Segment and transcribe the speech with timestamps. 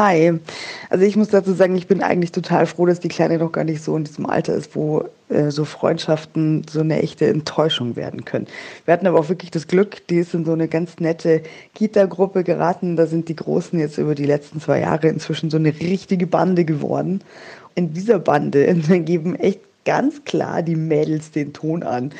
[0.00, 0.32] Hi.
[0.88, 3.64] Also ich muss dazu sagen, ich bin eigentlich total froh, dass die Kleine noch gar
[3.64, 8.24] nicht so in diesem Alter ist, wo äh, so Freundschaften so eine echte Enttäuschung werden
[8.24, 8.46] können.
[8.86, 11.42] Wir hatten aber auch wirklich das Glück, die ist in so eine ganz nette
[11.74, 12.96] Kita-Gruppe geraten.
[12.96, 16.64] Da sind die Großen jetzt über die letzten zwei Jahre inzwischen so eine richtige Bande
[16.64, 17.22] geworden.
[17.74, 18.74] In dieser Bande
[19.04, 22.14] geben echt ganz klar die Mädels den Ton an.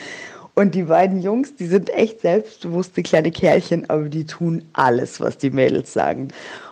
[0.54, 5.38] Und die beiden Jungs, die sind echt selbstbewusste kleine Kerlchen, aber die tun alles, was
[5.38, 6.28] die Mädels sagen.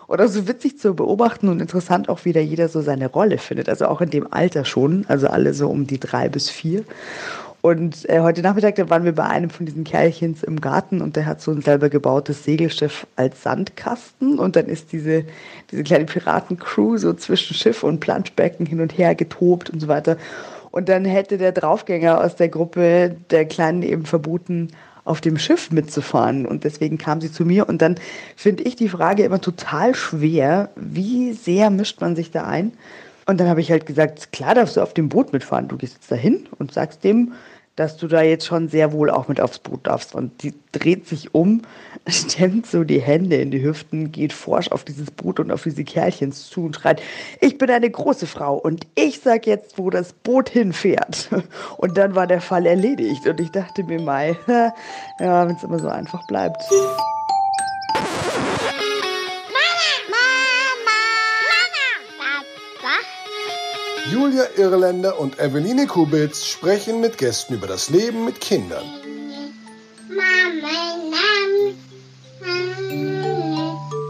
[0.09, 3.69] Oder so witzig zu beobachten und interessant auch, wie da jeder so seine Rolle findet.
[3.69, 6.83] Also auch in dem Alter schon, also alle so um die drei bis vier.
[7.61, 11.17] Und äh, heute Nachmittag, da waren wir bei einem von diesen Kerlchens im Garten und
[11.17, 15.25] der hat so ein selber gebautes Segelschiff als Sandkasten und dann ist diese,
[15.71, 20.17] diese kleine Piratencrew so zwischen Schiff und Planschbecken hin und her getobt und so weiter.
[20.71, 24.69] Und dann hätte der Draufgänger aus der Gruppe der Kleinen eben verboten,
[25.09, 26.47] auf dem Schiff mitzufahren.
[26.47, 27.69] Und deswegen kam sie zu mir.
[27.69, 27.97] Und dann
[28.37, 32.73] finde ich die Frage immer total schwer, wie sehr mischt man sich da ein?
[33.27, 35.69] Und dann habe ich halt gesagt, klar darfst du auf dem Boot mitfahren.
[35.69, 37.33] Du gehst jetzt dahin und sagst dem,
[37.79, 40.15] dass du da jetzt schon sehr wohl auch mit aufs Boot darfst.
[40.15, 41.63] Und die dreht sich um,
[42.09, 45.85] stemmt so die Hände in die Hüften, geht forsch auf dieses Boot und auf diese
[45.85, 47.01] Kerlchen zu und schreit,
[47.41, 51.31] ich bin eine große Frau und ich sag jetzt, wo das Boot hinfährt.
[51.79, 53.27] Und dann war der Fall erledigt.
[53.27, 54.37] Und ich dachte mir mal,
[55.21, 56.63] ja, wenn es immer so einfach bleibt.
[64.11, 68.85] Julia Irländer und Eveline Kubitz sprechen mit Gästen über das Leben mit Kindern.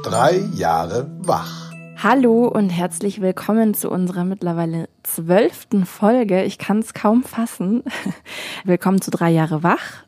[0.05, 1.73] Drei Jahre wach.
[2.01, 6.45] Hallo und herzlich willkommen zu unserer mittlerweile zwölften Folge.
[6.45, 7.83] Ich kann es kaum fassen.
[8.65, 10.05] Willkommen zu Drei Jahre wach.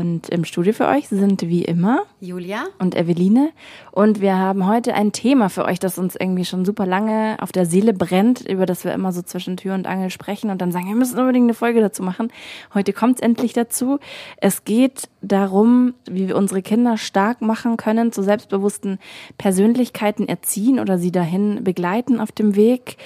[0.00, 3.50] Und im Studio für euch sind wie immer Julia und Eveline.
[3.92, 7.50] Und wir haben heute ein Thema für euch, das uns irgendwie schon super lange auf
[7.50, 10.70] der Seele brennt, über das wir immer so zwischen Tür und Angel sprechen und dann
[10.70, 12.30] sagen, wir müssen unbedingt eine Folge dazu machen.
[12.74, 13.98] Heute kommt es endlich dazu.
[14.36, 18.98] Es geht darum, wie wir unsere Kinder stark machen können, zu selbstbewussten
[19.38, 22.98] Persönlichkeiten erziehen oder sie dahin begleiten auf dem Weg.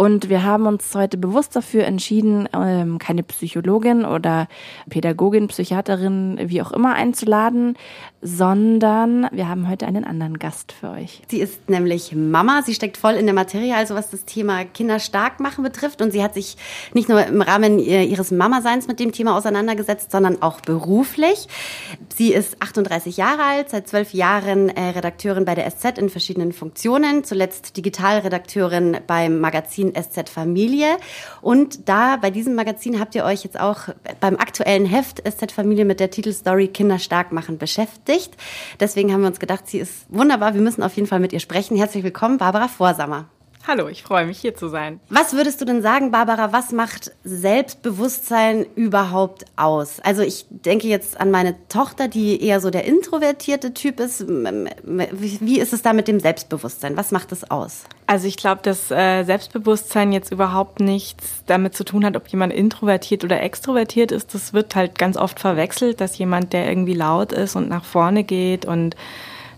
[0.00, 4.48] Und wir haben uns heute bewusst dafür entschieden, ähm, keine Psychologin oder
[4.88, 7.76] Pädagogin, Psychiaterin, wie auch immer einzuladen,
[8.22, 11.22] sondern wir haben heute einen anderen Gast für euch.
[11.28, 12.62] Sie ist nämlich Mama.
[12.62, 16.02] Sie steckt voll in der Materie, also was das Thema Kinder stark machen betrifft.
[16.02, 16.56] Und sie hat sich
[16.92, 21.48] nicht nur im Rahmen ihres Mama-Seins mit dem Thema auseinandergesetzt, sondern auch beruflich.
[22.14, 26.52] Sie ist 38 Jahre alt, seit zwölf Jahren äh, Redakteurin bei der SZ in verschiedenen
[26.52, 30.98] Funktionen, zuletzt Digitalredakteurin beim Magazin SZ Familie.
[31.40, 33.88] Und da bei diesem Magazin habt ihr euch jetzt auch
[34.20, 38.36] beim aktuellen Heft SZ Familie mit der Titelstory Kinder stark machen beschäftigt.
[38.78, 40.54] Deswegen haben wir uns gedacht, sie ist wunderbar.
[40.54, 41.78] Wir müssen auf jeden Fall mit ihr sprechen.
[41.78, 43.28] Herzlich willkommen, Barbara Vorsammer.
[43.68, 45.00] Hallo, ich freue mich hier zu sein.
[45.10, 50.00] Was würdest du denn sagen, Barbara, was macht Selbstbewusstsein überhaupt aus?
[50.00, 54.26] Also ich denke jetzt an meine Tochter, die eher so der introvertierte Typ ist.
[54.26, 56.96] Wie ist es da mit dem Selbstbewusstsein?
[56.96, 57.84] Was macht es aus?
[58.06, 62.54] Also ich glaube, dass äh, Selbstbewusstsein jetzt überhaupt nichts damit zu tun hat, ob jemand
[62.54, 64.34] introvertiert oder extrovertiert ist.
[64.34, 68.24] Das wird halt ganz oft verwechselt, dass jemand, der irgendwie laut ist und nach vorne
[68.24, 68.96] geht und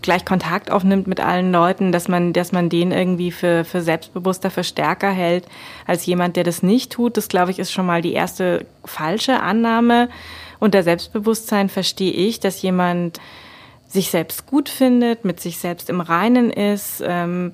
[0.03, 4.51] gleich Kontakt aufnimmt mit allen Leuten, dass man, dass man den irgendwie für, für selbstbewusster,
[4.51, 5.47] für stärker hält
[5.87, 7.17] als jemand, der das nicht tut.
[7.17, 10.09] Das, glaube ich, ist schon mal die erste falsche Annahme.
[10.59, 13.19] Unter Selbstbewusstsein verstehe ich, dass jemand
[13.87, 17.53] sich selbst gut findet, mit sich selbst im Reinen ist, ähm,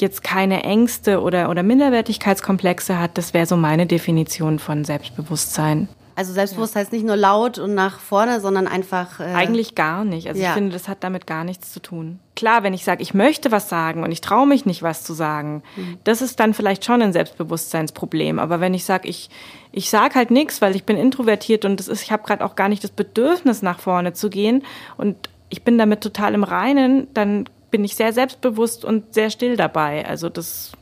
[0.00, 3.18] jetzt keine Ängste oder, oder Minderwertigkeitskomplexe hat.
[3.18, 5.88] Das wäre so meine Definition von Selbstbewusstsein.
[6.18, 6.80] Also selbstbewusst ja.
[6.80, 9.20] heißt nicht nur laut und nach vorne, sondern einfach.
[9.20, 10.26] Äh Eigentlich gar nicht.
[10.26, 10.48] Also ja.
[10.48, 12.18] ich finde, das hat damit gar nichts zu tun.
[12.34, 15.12] Klar, wenn ich sage, ich möchte was sagen und ich traue mich nicht, was zu
[15.12, 15.98] sagen, mhm.
[16.02, 18.40] das ist dann vielleicht schon ein Selbstbewusstseinsproblem.
[18.40, 19.30] Aber wenn ich sage, ich,
[19.70, 22.56] ich sage halt nichts, weil ich bin introvertiert und das ist, ich habe gerade auch
[22.56, 24.64] gar nicht das Bedürfnis, nach vorne zu gehen
[24.96, 25.14] und
[25.50, 30.04] ich bin damit total im Reinen, dann bin ich sehr selbstbewusst und sehr still dabei.
[30.04, 30.72] Also das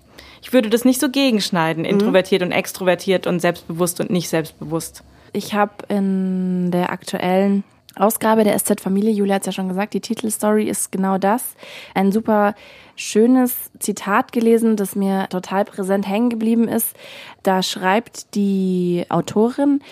[0.41, 1.91] ich würde das nicht so gegenschneiden, mhm.
[1.91, 2.47] introvertiert mhm.
[2.47, 5.03] und extrovertiert und selbstbewusst und nicht selbstbewusst.
[5.37, 7.63] Ich habe in der aktuellen
[7.95, 11.57] Ausgabe der SZ Familie, Julia hat es ja schon gesagt, die Titelstory ist genau das.
[11.93, 12.55] Ein super
[12.95, 16.97] schönes Zitat gelesen, das mir total präsent hängen geblieben ist.
[17.43, 19.83] Da schreibt die Autorin,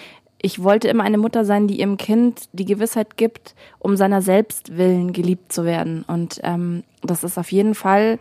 [0.41, 4.79] ich wollte immer eine Mutter sein, die ihrem Kind die Gewissheit gibt, um seiner selbst
[4.79, 6.07] willen geliebt zu werden.
[6.07, 8.19] Und ähm, das ist auf jeden Fall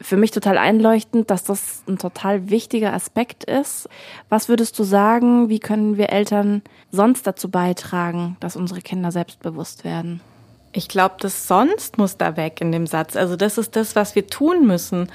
[0.00, 3.88] für mich total einleuchtend, dass das ein total wichtiger Aspekt ist.
[4.28, 9.84] Was würdest du sagen, wie können wir Eltern sonst dazu beitragen, dass unsere Kinder selbstbewusst
[9.84, 10.20] werden?
[10.72, 13.16] Ich glaube, das sonst muss da weg in dem Satz.
[13.16, 15.10] Also das ist das, was wir tun müssen.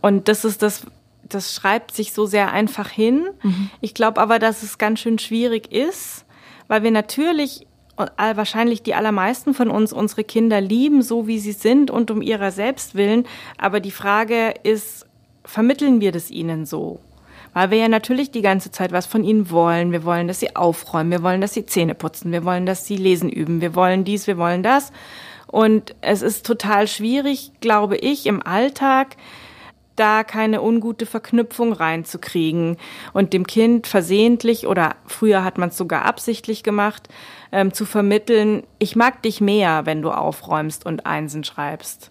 [0.00, 0.86] Und das ist das,
[1.22, 3.26] das schreibt sich so sehr einfach hin.
[3.42, 3.70] Mhm.
[3.80, 6.24] Ich glaube aber, dass es ganz schön schwierig ist,
[6.68, 11.90] weil wir natürlich wahrscheinlich die allermeisten von uns unsere Kinder lieben, so wie sie sind
[11.90, 13.26] und um ihrer selbst willen.
[13.58, 15.06] Aber die Frage ist,
[15.44, 17.00] vermitteln wir das ihnen so?
[17.52, 19.92] Weil wir ja natürlich die ganze Zeit was von ihnen wollen.
[19.92, 21.12] Wir wollen, dass sie aufräumen.
[21.12, 22.32] Wir wollen, dass sie Zähne putzen.
[22.32, 23.60] Wir wollen, dass sie lesen üben.
[23.60, 24.90] Wir wollen dies, wir wollen das.
[25.46, 29.16] Und es ist total schwierig, glaube ich, im Alltag
[29.96, 32.76] da keine ungute Verknüpfung reinzukriegen
[33.12, 37.08] und dem Kind versehentlich oder früher hat man es sogar absichtlich gemacht,
[37.52, 42.10] ähm, zu vermitteln, ich mag dich mehr, wenn du aufräumst und Einsen schreibst.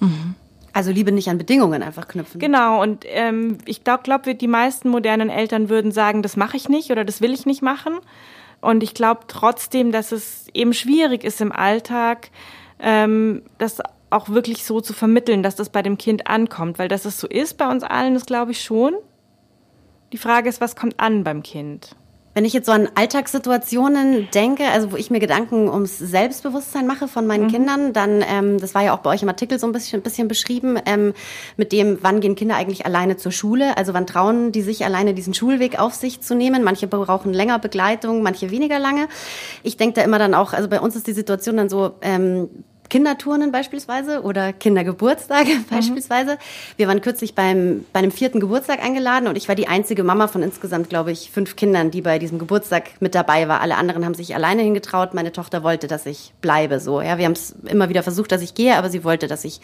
[0.00, 0.34] Mhm.
[0.72, 2.40] Also Liebe nicht an Bedingungen einfach knüpfen.
[2.40, 6.68] Genau, und ähm, ich glaube, glaub, die meisten modernen Eltern würden sagen, das mache ich
[6.68, 7.98] nicht oder das will ich nicht machen.
[8.60, 12.30] Und ich glaube trotzdem, dass es eben schwierig ist im Alltag,
[12.78, 13.80] ähm, das
[14.10, 16.78] auch wirklich so zu vermitteln, dass das bei dem Kind ankommt.
[16.78, 18.94] Weil dass es so ist bei uns allen, das glaube ich schon.
[20.12, 21.96] Die Frage ist, was kommt an beim Kind?
[22.32, 27.08] Wenn ich jetzt so an Alltagssituationen denke, also wo ich mir Gedanken ums Selbstbewusstsein mache
[27.08, 27.50] von meinen mhm.
[27.50, 30.02] Kindern, dann, ähm, das war ja auch bei euch im Artikel so ein bisschen, ein
[30.04, 31.12] bisschen beschrieben, ähm,
[31.56, 33.76] mit dem, wann gehen Kinder eigentlich alleine zur Schule?
[33.76, 36.62] Also wann trauen die sich alleine diesen Schulweg auf sich zu nehmen?
[36.62, 39.08] Manche brauchen länger Begleitung, manche weniger lange.
[39.64, 42.48] Ich denke da immer dann auch, also bei uns ist die Situation dann so, ähm,
[42.90, 45.64] Kinderturnen beispielsweise oder Kindergeburtstage mhm.
[45.70, 46.36] beispielsweise.
[46.76, 50.28] Wir waren kürzlich beim, bei einem vierten Geburtstag eingeladen und ich war die einzige Mama
[50.28, 53.60] von insgesamt, glaube ich, fünf Kindern, die bei diesem Geburtstag mit dabei war.
[53.60, 55.14] Alle anderen haben sich alleine hingetraut.
[55.14, 56.80] Meine Tochter wollte, dass ich bleibe.
[56.80, 59.44] So, ja, wir haben es immer wieder versucht, dass ich gehe, aber sie wollte, dass
[59.44, 59.60] ich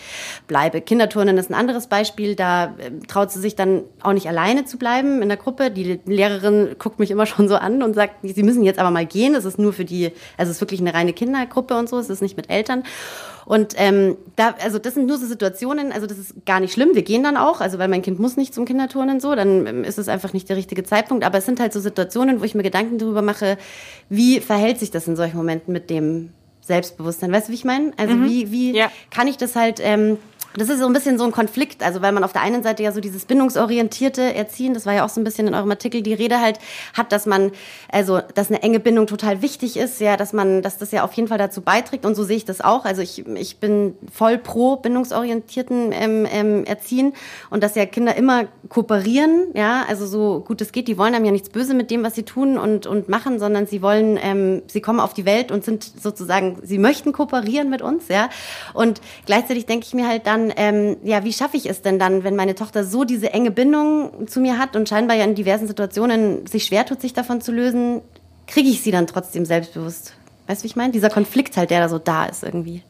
[0.46, 0.80] bleibe.
[0.80, 2.36] Kinderturnen ist ein anderes Beispiel.
[2.36, 5.72] Da äh, traut sie sich dann auch nicht alleine zu bleiben in der Gruppe.
[5.72, 9.06] Die Lehrerin guckt mich immer schon so an und sagt, sie müssen jetzt aber mal
[9.06, 9.34] gehen.
[9.34, 11.98] Es ist nur für die, also es ist wirklich eine reine Kindergruppe und so.
[11.98, 12.84] Es ist nicht mit Eltern.
[13.44, 16.90] Und ähm, da, also das sind nur so Situationen, also das ist gar nicht schlimm.
[16.94, 19.84] Wir gehen dann auch, also weil mein Kind muss nicht zum Kinderturnen so, dann ähm,
[19.84, 21.24] ist es einfach nicht der richtige Zeitpunkt.
[21.24, 23.56] Aber es sind halt so Situationen, wo ich mir Gedanken darüber mache,
[24.08, 26.30] wie verhält sich das in solchen Momenten mit dem
[26.60, 27.32] Selbstbewusstsein?
[27.32, 27.92] Weißt du, wie ich meine?
[27.96, 28.28] Also mhm.
[28.28, 28.90] wie, wie ja.
[29.10, 30.18] kann ich das halt ähm,
[30.56, 32.82] das ist so ein bisschen so ein Konflikt, also weil man auf der einen Seite
[32.82, 36.02] ja so dieses bindungsorientierte Erziehen, das war ja auch so ein bisschen in eurem Artikel
[36.02, 36.58] die Rede halt
[36.94, 37.52] hat, dass man
[37.90, 41.12] also dass eine enge Bindung total wichtig ist, ja, dass man dass das ja auf
[41.12, 42.84] jeden Fall dazu beiträgt und so sehe ich das auch.
[42.84, 47.12] Also ich ich bin voll pro bindungsorientierten ähm, ähm, Erziehen
[47.50, 51.26] und dass ja Kinder immer kooperieren, ja, also so gut es geht, die wollen einem
[51.26, 54.62] ja nichts böse mit dem, was sie tun und und machen, sondern sie wollen ähm,
[54.68, 58.30] sie kommen auf die Welt und sind sozusagen sie möchten kooperieren mit uns, ja.
[58.72, 62.24] Und gleichzeitig denke ich mir halt dann ähm, ja, wie schaffe ich es denn dann,
[62.24, 65.66] wenn meine Tochter so diese enge Bindung zu mir hat und scheinbar ja in diversen
[65.66, 68.02] Situationen sich schwer tut, sich davon zu lösen,
[68.46, 70.14] kriege ich sie dann trotzdem selbstbewusst?
[70.46, 70.92] Weißt du, wie ich meine?
[70.92, 72.82] Dieser Konflikt halt, der da so da ist irgendwie.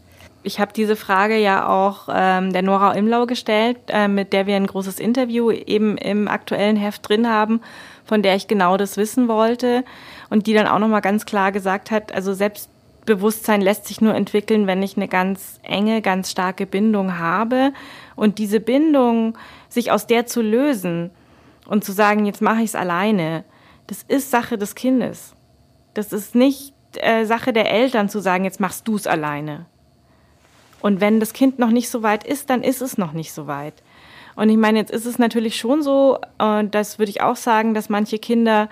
[0.42, 4.54] Ich habe diese Frage ja auch ähm, der Nora Imlau gestellt, äh, mit der wir
[4.54, 7.60] ein großes Interview eben im aktuellen Heft drin haben,
[8.04, 9.82] von der ich genau das wissen wollte
[10.30, 12.70] und die dann auch nochmal ganz klar gesagt hat, also selbst
[13.06, 17.72] Bewusstsein lässt sich nur entwickeln, wenn ich eine ganz enge, ganz starke Bindung habe.
[18.16, 19.38] Und diese Bindung,
[19.68, 21.10] sich aus der zu lösen
[21.66, 23.44] und zu sagen, jetzt mache ich es alleine,
[23.86, 25.34] das ist Sache des Kindes.
[25.94, 29.66] Das ist nicht äh, Sache der Eltern zu sagen, jetzt machst du es alleine.
[30.80, 33.46] Und wenn das Kind noch nicht so weit ist, dann ist es noch nicht so
[33.46, 33.74] weit.
[34.34, 37.74] Und ich meine, jetzt ist es natürlich schon so, äh, das würde ich auch sagen,
[37.74, 38.68] dass manche Kinder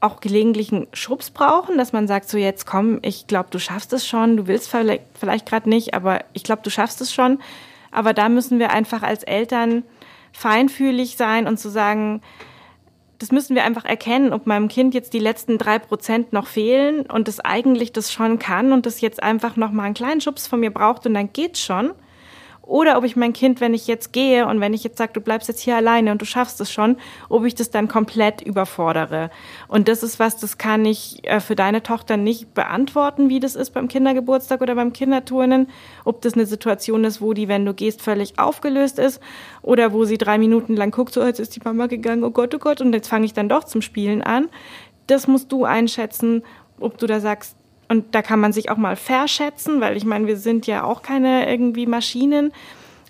[0.00, 4.06] auch gelegentlichen Schubs brauchen, dass man sagt, so jetzt komm, ich glaube, du schaffst es
[4.06, 7.38] schon, du willst vielleicht, vielleicht gerade nicht, aber ich glaube, du schaffst es schon.
[7.90, 9.82] Aber da müssen wir einfach als Eltern
[10.32, 12.22] feinfühlig sein und zu sagen,
[13.18, 17.02] das müssen wir einfach erkennen, ob meinem Kind jetzt die letzten drei Prozent noch fehlen
[17.02, 20.46] und es eigentlich das schon kann und das jetzt einfach noch mal einen kleinen Schubs
[20.46, 21.92] von mir braucht und dann geht's schon
[22.70, 25.20] oder ob ich mein Kind, wenn ich jetzt gehe und wenn ich jetzt sage, du
[25.20, 26.96] bleibst jetzt hier alleine und du schaffst es schon,
[27.28, 29.30] ob ich das dann komplett überfordere.
[29.66, 33.56] Und das ist was, das kann ich äh, für deine Tochter nicht beantworten, wie das
[33.56, 35.66] ist beim Kindergeburtstag oder beim Kinderturnen.
[36.04, 39.20] Ob das eine Situation ist, wo die, wenn du gehst, völlig aufgelöst ist
[39.62, 42.54] oder wo sie drei Minuten lang guckt, so jetzt ist die Mama gegangen, oh Gott,
[42.54, 44.48] oh Gott, und jetzt fange ich dann doch zum Spielen an.
[45.08, 46.44] Das musst du einschätzen,
[46.78, 47.56] ob du da sagst,
[47.90, 51.02] und da kann man sich auch mal verschätzen, weil ich meine, wir sind ja auch
[51.02, 52.52] keine irgendwie Maschinen.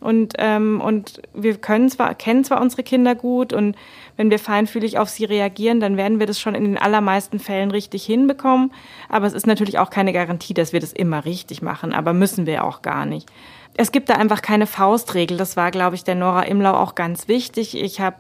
[0.00, 3.76] Und, ähm, und wir können zwar, kennen zwar unsere Kinder gut und
[4.16, 7.70] wenn wir feinfühlig auf sie reagieren, dann werden wir das schon in den allermeisten Fällen
[7.70, 8.72] richtig hinbekommen.
[9.10, 12.46] Aber es ist natürlich auch keine Garantie, dass wir das immer richtig machen, aber müssen
[12.46, 13.28] wir auch gar nicht.
[13.76, 15.36] Es gibt da einfach keine Faustregel.
[15.36, 17.76] Das war, glaube ich, der Nora Imlau auch ganz wichtig.
[17.76, 18.16] Ich habe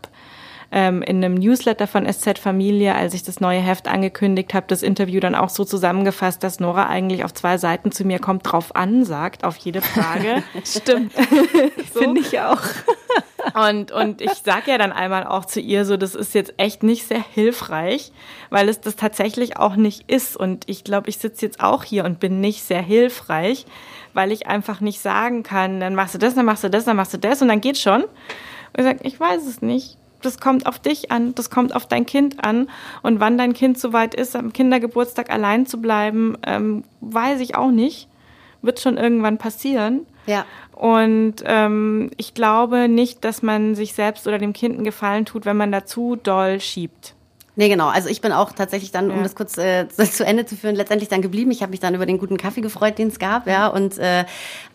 [0.72, 4.82] ähm, in einem Newsletter von SZ Familie, als ich das neue Heft angekündigt habe, das
[4.82, 8.76] Interview dann auch so zusammengefasst, dass Nora eigentlich auf zwei Seiten zu mir kommt, drauf
[8.76, 10.42] an, sagt, auf jede Frage.
[10.64, 11.12] Stimmt.
[11.92, 12.00] so.
[12.00, 12.62] Finde ich auch.
[13.54, 16.82] Und, und ich sage ja dann einmal auch zu ihr so, das ist jetzt echt
[16.82, 18.12] nicht sehr hilfreich,
[18.50, 20.36] weil es das tatsächlich auch nicht ist.
[20.36, 23.66] Und ich glaube, ich sitze jetzt auch hier und bin nicht sehr hilfreich,
[24.12, 26.96] weil ich einfach nicht sagen kann, dann machst du das, dann machst du das, dann
[26.96, 28.02] machst du das und dann geht schon.
[28.02, 29.96] Und ich sage, ich weiß es nicht.
[30.22, 32.68] Das kommt auf dich an, das kommt auf dein Kind an.
[33.02, 37.70] Und wann dein Kind soweit ist, am Kindergeburtstag allein zu bleiben, ähm, weiß ich auch
[37.70, 38.08] nicht.
[38.62, 40.06] Wird schon irgendwann passieren.
[40.26, 40.44] Ja.
[40.72, 45.46] Und ähm, ich glaube nicht, dass man sich selbst oder dem Kind einen Gefallen tut,
[45.46, 47.14] wenn man da zu doll schiebt.
[47.56, 47.88] Nee, genau.
[47.88, 49.22] Also ich bin auch tatsächlich dann, um ja.
[49.22, 51.50] das kurz äh, zu Ende zu führen, letztendlich dann geblieben.
[51.50, 54.24] Ich habe mich dann über den guten Kaffee gefreut, den es gab, ja, und äh,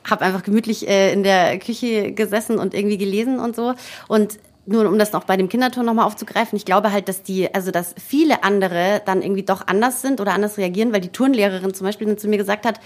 [0.08, 3.74] habe einfach gemütlich äh, in der Küche gesessen und irgendwie gelesen und so.
[4.08, 7.54] Und nur um das noch bei dem Kinderton nochmal aufzugreifen, ich glaube halt, dass die,
[7.54, 11.74] also dass viele andere dann irgendwie doch anders sind oder anders reagieren, weil die Turnlehrerin
[11.74, 12.80] zum Beispiel zu mir gesagt hat,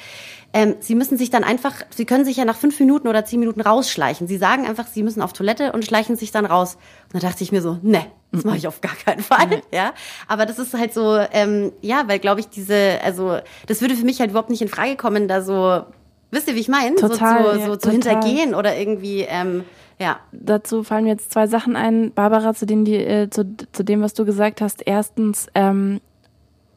[0.52, 3.40] ähm, sie müssen sich dann einfach, sie können sich ja nach fünf Minuten oder zehn
[3.40, 4.28] Minuten rausschleichen.
[4.28, 6.78] Sie sagen einfach, sie müssen auf Toilette und schleichen sich dann raus.
[7.14, 9.94] Und da dachte ich mir so, ne, das mache ich auf gar keinen Fall, ja.
[10.28, 14.06] Aber das ist halt so, ähm, ja, weil glaube ich diese, also das würde für
[14.06, 15.84] mich halt überhaupt nicht in Frage kommen, da so,
[16.32, 19.22] wisst ihr, wie ich meine, so, zu, ja, so zu hintergehen oder irgendwie.
[19.22, 19.64] Ähm,
[20.00, 20.20] ja.
[20.32, 24.02] Dazu fallen mir jetzt zwei Sachen ein, Barbara, zu, denen die, äh, zu, zu dem,
[24.02, 24.82] was du gesagt hast.
[24.86, 26.00] Erstens, ähm,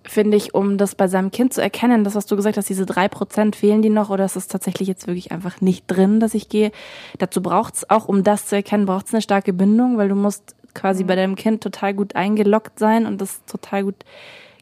[0.05, 2.87] finde ich, um das bei seinem Kind zu erkennen, das, was du gesagt hast, diese
[2.87, 6.35] drei Prozent fehlen die noch oder ist es tatsächlich jetzt wirklich einfach nicht drin, dass
[6.35, 6.73] ich gehe.
[7.19, 10.15] Dazu braucht es auch, um das zu erkennen, braucht es eine starke Bindung, weil du
[10.15, 11.09] musst quasi mhm.
[11.09, 14.05] bei deinem Kind total gut eingeloggt sein und das total gut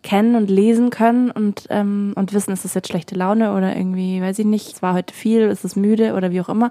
[0.03, 4.21] kennen und lesen können und, ähm, und wissen, ist es jetzt schlechte Laune oder irgendwie,
[4.23, 6.71] weiß ich nicht, es war heute viel, ist es müde oder wie auch immer.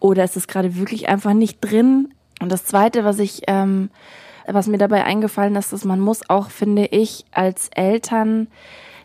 [0.00, 2.14] Oder ist es gerade wirklich einfach nicht drin?
[2.40, 3.90] Und das Zweite, was ich, ähm,
[4.46, 8.48] was mir dabei eingefallen ist, dass man muss auch, finde ich, als Eltern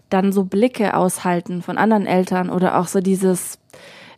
[0.10, 3.58] dann so Blicke aushalten von anderen Eltern oder auch so dieses,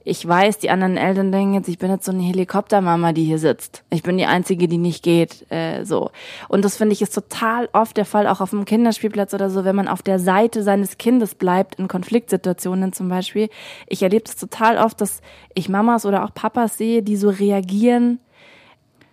[0.06, 3.40] ich weiß, die anderen Eltern denken jetzt, ich bin jetzt so eine Helikoptermama, die hier
[3.40, 3.84] sitzt.
[3.90, 5.50] Ich bin die Einzige, die nicht geht.
[5.50, 6.12] Äh, so.
[6.50, 9.64] Und das finde ich ist total oft der Fall, auch auf dem Kinderspielplatz oder so,
[9.64, 13.50] wenn man auf der Seite seines Kindes bleibt, in Konfliktsituationen zum Beispiel.
[13.88, 15.22] Ich erlebe es total oft, dass
[15.54, 18.20] ich Mamas oder auch Papas sehe, die so reagieren,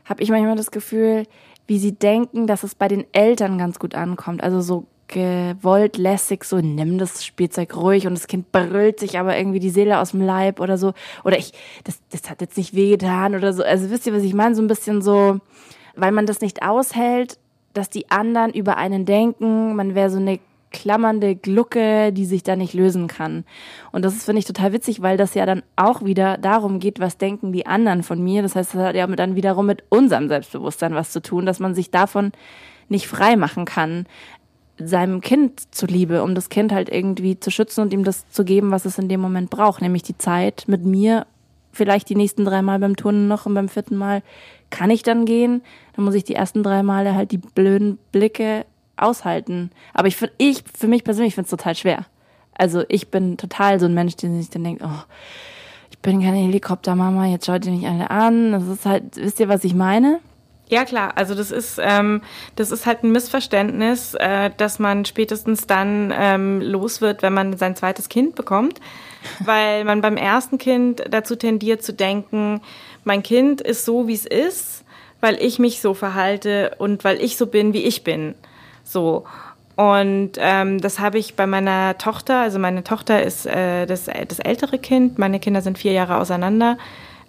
[0.04, 1.24] habe ich manchmal das Gefühl,
[1.68, 4.42] wie sie denken, dass es bei den Eltern ganz gut ankommt.
[4.42, 9.36] Also so gewollt lässig, so nimm das Spielzeug ruhig und das Kind brüllt sich aber
[9.36, 10.92] irgendwie die Seele aus dem Leib oder so.
[11.24, 11.52] Oder ich,
[11.84, 13.62] das, das hat jetzt nicht wehgetan oder so.
[13.62, 14.54] Also wisst ihr, was ich meine?
[14.54, 15.40] So ein bisschen so,
[15.96, 17.38] weil man das nicht aushält,
[17.74, 20.38] dass die anderen über einen denken, man wäre so eine
[20.72, 23.44] klammernde Glucke, die sich da nicht lösen kann.
[23.92, 27.00] Und das ist, finde ich, total witzig, weil das ja dann auch wieder darum geht,
[27.00, 28.42] was denken die anderen von mir.
[28.42, 31.74] Das heißt, das hat ja dann wiederum mit unserem Selbstbewusstsein was zu tun, dass man
[31.74, 32.32] sich davon
[32.88, 34.06] nicht frei machen kann
[34.88, 38.70] seinem Kind zuliebe, um das Kind halt irgendwie zu schützen und ihm das zu geben,
[38.70, 41.26] was es in dem Moment braucht, nämlich die Zeit mit mir.
[41.72, 44.22] Vielleicht die nächsten drei Mal beim Turnen noch und beim vierten Mal
[44.70, 45.62] kann ich dann gehen.
[45.94, 49.70] Dann muss ich die ersten drei Male halt die blöden Blicke aushalten.
[49.94, 52.06] Aber ich ich, für mich persönlich finde es total schwer.
[52.54, 55.02] Also ich bin total so ein Mensch, der sich dann denkt, oh,
[55.90, 58.52] ich bin keine Helikoptermama, jetzt schaut ihr mich alle an.
[58.52, 60.20] Das ist halt, wisst ihr, was ich meine?
[60.70, 62.22] Ja klar, also das ist ähm,
[62.54, 67.56] das ist halt ein Missverständnis, äh, dass man spätestens dann ähm, los wird, wenn man
[67.56, 68.80] sein zweites Kind bekommt,
[69.40, 72.60] weil man beim ersten Kind dazu tendiert zu denken,
[73.02, 74.84] mein Kind ist so wie es ist,
[75.20, 78.36] weil ich mich so verhalte und weil ich so bin wie ich bin,
[78.84, 79.24] so.
[79.74, 84.38] Und ähm, das habe ich bei meiner Tochter, also meine Tochter ist äh, das, das
[84.38, 86.78] ältere Kind, meine Kinder sind vier Jahre auseinander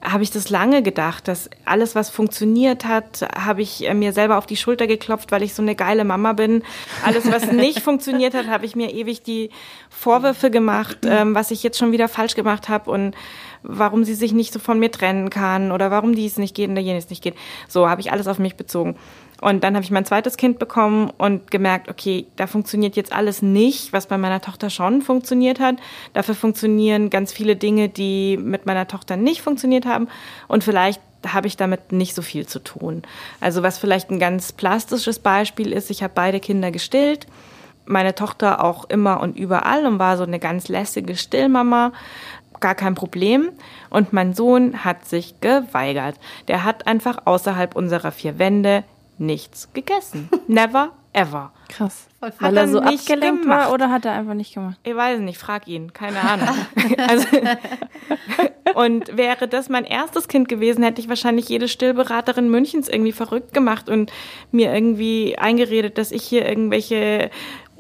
[0.01, 4.38] habe ich das lange gedacht, dass alles, was funktioniert hat, habe ich äh, mir selber
[4.38, 6.63] auf die Schulter geklopft, weil ich so eine geile Mama bin.
[7.05, 9.51] Alles, was nicht funktioniert hat, habe ich mir ewig die
[9.89, 13.15] Vorwürfe gemacht, ähm, was ich jetzt schon wieder falsch gemacht habe und
[13.63, 16.77] warum sie sich nicht so von mir trennen kann oder warum dies nicht geht und
[16.77, 17.36] jenes nicht geht.
[17.67, 18.96] So habe ich alles auf mich bezogen.
[19.42, 23.42] Und dann habe ich mein zweites Kind bekommen und gemerkt, okay, da funktioniert jetzt alles
[23.42, 25.78] nicht, was bei meiner Tochter schon funktioniert hat.
[26.14, 30.08] Dafür funktionieren ganz viele Dinge, die mit meiner Tochter nicht funktioniert haben.
[30.48, 33.02] Und vielleicht habe ich damit nicht so viel zu tun.
[33.40, 37.26] Also was vielleicht ein ganz plastisches Beispiel ist, ich habe beide Kinder gestillt.
[37.86, 41.94] Meine Tochter auch immer und überall und war so eine ganz lässige Stillmama
[42.62, 43.50] gar kein Problem.
[43.90, 46.16] Und mein Sohn hat sich geweigert.
[46.48, 48.84] Der hat einfach außerhalb unserer vier Wände
[49.22, 50.30] nichts gegessen.
[50.48, 51.51] Never ever.
[51.68, 52.08] Krass.
[52.22, 53.60] Hat Weil er er so nicht abgelenkt gemacht.
[53.68, 54.78] war oder hat er einfach nicht gemacht?
[54.84, 56.50] Ich weiß nicht, frag ihn, keine Ahnung.
[57.08, 57.28] also,
[58.75, 63.54] und wäre das mein erstes Kind gewesen, hätte ich wahrscheinlich jede Stillberaterin Münchens irgendwie verrückt
[63.54, 64.12] gemacht und
[64.51, 67.32] mir irgendwie eingeredet, dass ich hier irgendwelche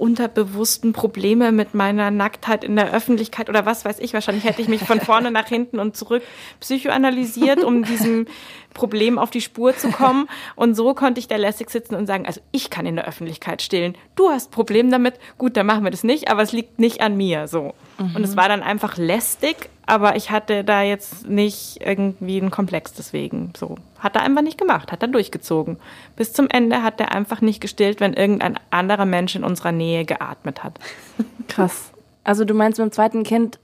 [0.01, 4.15] unterbewussten Probleme mit meiner Nacktheit in der Öffentlichkeit oder was weiß ich.
[4.15, 6.23] Wahrscheinlich hätte ich mich von vorne nach hinten und zurück
[6.59, 8.25] psychoanalysiert, um diesem
[8.73, 10.27] Problem auf die Spur zu kommen.
[10.55, 13.61] Und so konnte ich da lässig sitzen und sagen, also ich kann in der Öffentlichkeit
[13.61, 13.95] stillen.
[14.15, 15.13] Du hast Problem damit.
[15.37, 17.75] Gut, dann machen wir das nicht, aber es liegt nicht an mir, so.
[17.97, 22.93] Und es war dann einfach lästig, aber ich hatte da jetzt nicht irgendwie einen Komplex
[22.93, 23.75] deswegen, so.
[23.99, 25.77] Hat er einfach nicht gemacht, hat er durchgezogen.
[26.15, 30.05] Bis zum Ende hat er einfach nicht gestillt, wenn irgendein anderer Mensch in unserer Nähe
[30.05, 30.79] geatmet hat.
[31.47, 31.91] Krass.
[32.23, 33.59] Also du meinst, beim zweiten Kind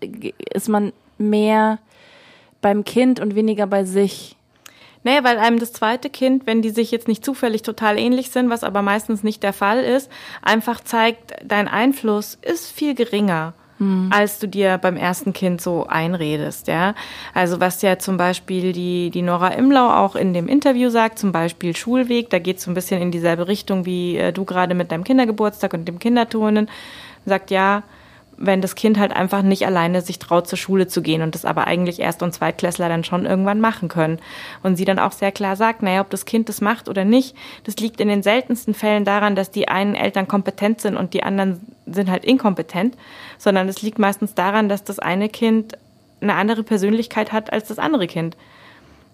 [0.53, 1.79] ist man mehr
[2.61, 4.35] beim Kind und weniger bei sich.
[5.03, 8.49] Nee, weil einem das zweite Kind, wenn die sich jetzt nicht zufällig total ähnlich sind,
[8.49, 13.53] was aber meistens nicht der Fall ist, einfach zeigt, dein Einfluss ist viel geringer.
[14.09, 16.95] Als du dir beim ersten Kind so einredest, ja.
[17.33, 21.31] Also was ja zum Beispiel die, die Nora Imlau auch in dem Interview sagt, zum
[21.31, 24.73] Beispiel Schulweg, da geht es so ein bisschen in dieselbe Richtung wie äh, du gerade
[24.73, 26.69] mit deinem Kindergeburtstag und dem Kinderturnen,
[27.25, 27.83] sagt ja,
[28.37, 31.43] wenn das Kind halt einfach nicht alleine sich traut, zur Schule zu gehen und das
[31.43, 34.19] aber eigentlich Erst- und Zweitklässler dann schon irgendwann machen können.
[34.63, 37.35] Und sie dann auch sehr klar sagt, naja, ob das Kind das macht oder nicht,
[37.63, 41.23] das liegt in den seltensten Fällen daran, dass die einen Eltern kompetent sind und die
[41.23, 42.95] anderen sind halt inkompetent,
[43.37, 45.77] sondern es liegt meistens daran, dass das eine Kind
[46.19, 48.37] eine andere Persönlichkeit hat als das andere Kind.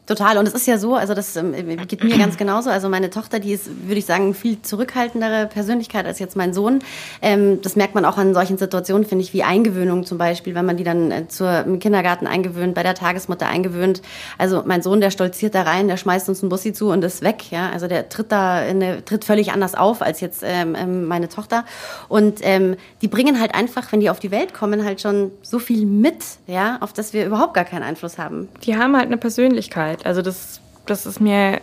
[0.06, 0.38] Total.
[0.38, 1.54] Und es ist ja so, also das ähm,
[1.88, 2.70] geht mir ganz genauso.
[2.70, 6.80] Also meine Tochter, die ist, würde ich sagen, viel zurückhaltendere Persönlichkeit als jetzt mein Sohn.
[7.22, 10.66] Ähm, das merkt man auch an solchen Situationen, finde ich, wie Eingewöhnung zum Beispiel, wenn
[10.66, 14.02] man die dann äh, zur, im Kindergarten eingewöhnt, bei der Tagesmutter eingewöhnt.
[14.38, 17.22] Also mein Sohn, der stolziert da rein, der schmeißt uns einen Bussi zu und ist
[17.22, 17.50] weg.
[17.50, 21.06] Ja, also der tritt da, in eine, tritt völlig anders auf als jetzt ähm, ähm,
[21.06, 21.64] meine Tochter.
[22.10, 25.60] Und ähm, die bringen halt einfach, wenn die auf die Welt kommen, halt schon so
[25.60, 28.50] viel mit, ja, auf das wir überhaupt gar keinen Einfluss haben.
[28.64, 29.93] Die haben halt eine Persönlichkeit.
[30.06, 31.62] Also das, das ist mir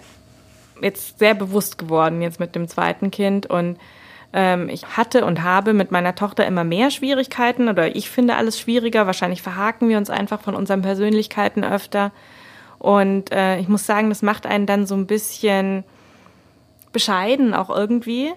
[0.82, 3.46] jetzt sehr bewusst geworden, jetzt mit dem zweiten Kind.
[3.46, 3.78] Und
[4.32, 8.58] ähm, ich hatte und habe mit meiner Tochter immer mehr Schwierigkeiten oder ich finde alles
[8.58, 9.06] schwieriger.
[9.06, 12.12] Wahrscheinlich verhaken wir uns einfach von unseren Persönlichkeiten öfter.
[12.78, 15.84] Und äh, ich muss sagen, das macht einen dann so ein bisschen
[16.92, 18.32] bescheiden auch irgendwie.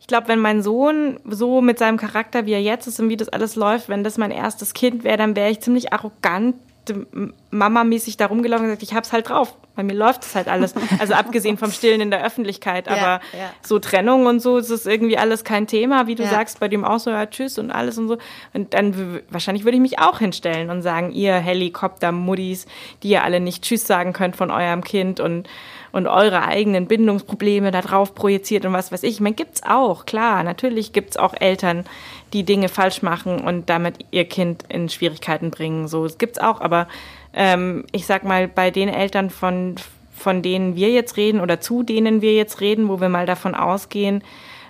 [0.00, 3.16] Ich glaube, wenn mein Sohn so mit seinem Charakter, wie er jetzt ist und wie
[3.16, 6.56] das alles läuft, wenn das mein erstes Kind wäre, dann wäre ich ziemlich arrogant
[7.50, 9.54] Mama-mäßig da rumgelaufen und gesagt, ich hab's halt drauf.
[9.76, 10.74] Bei mir läuft es halt alles.
[11.00, 12.86] Also abgesehen vom Stillen in der Öffentlichkeit.
[12.88, 13.50] Aber Ja, ja.
[13.62, 16.30] so Trennung und so ist es irgendwie alles kein Thema, wie du Ja.
[16.30, 18.18] sagst, bei dem auch so, ja, tschüss und alles und so.
[18.52, 22.66] Und dann wahrscheinlich würde ich mich auch hinstellen und sagen, ihr Helikopter-Muddis,
[23.02, 25.48] die ihr alle nicht Tschüss sagen könnt von eurem Kind und
[25.92, 29.10] und eure eigenen Bindungsprobleme da drauf projiziert und was weiß ich.
[29.10, 30.42] Ich meine, gibt's auch, klar.
[30.42, 31.84] Natürlich gibt's auch Eltern,
[32.34, 35.88] die Dinge falsch machen und damit ihr Kind in Schwierigkeiten bringen.
[35.88, 36.88] So, es auch, aber
[37.32, 39.76] ähm, ich sag mal, bei den Eltern von,
[40.12, 43.54] von denen wir jetzt reden oder zu denen wir jetzt reden, wo wir mal davon
[43.54, 44.22] ausgehen,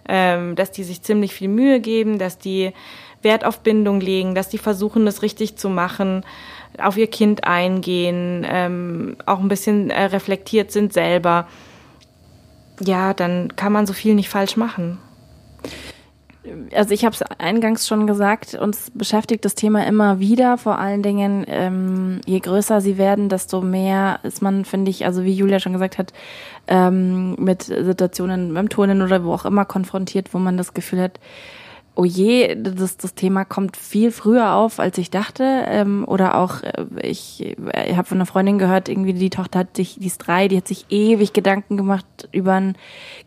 [0.06, 2.72] ähm, dass die sich ziemlich viel Mühe geben, dass die
[3.22, 6.22] Wert auf Bindung legen, dass die versuchen, das richtig zu machen,
[6.78, 11.48] auf ihr Kind eingehen, ähm, auch ein bisschen äh, reflektiert sind selber.
[12.80, 14.98] Ja, dann kann man so viel nicht falsch machen.
[16.74, 20.58] Also ich habe es eingangs schon gesagt, uns beschäftigt das Thema immer wieder.
[20.58, 25.24] Vor allen Dingen, ähm, je größer sie werden, desto mehr ist man, finde ich, also
[25.24, 26.12] wie Julia schon gesagt hat,
[26.66, 31.18] ähm, mit Situationen beim Turnen oder wo auch immer konfrontiert, wo man das Gefühl hat,
[31.96, 35.64] oh je, das, das Thema kommt viel früher auf, als ich dachte.
[35.66, 39.76] Ähm, oder auch, äh, ich, ich habe von einer Freundin gehört, irgendwie die Tochter hat
[39.76, 42.76] sich, die ist drei, die hat sich ewig Gedanken gemacht über ein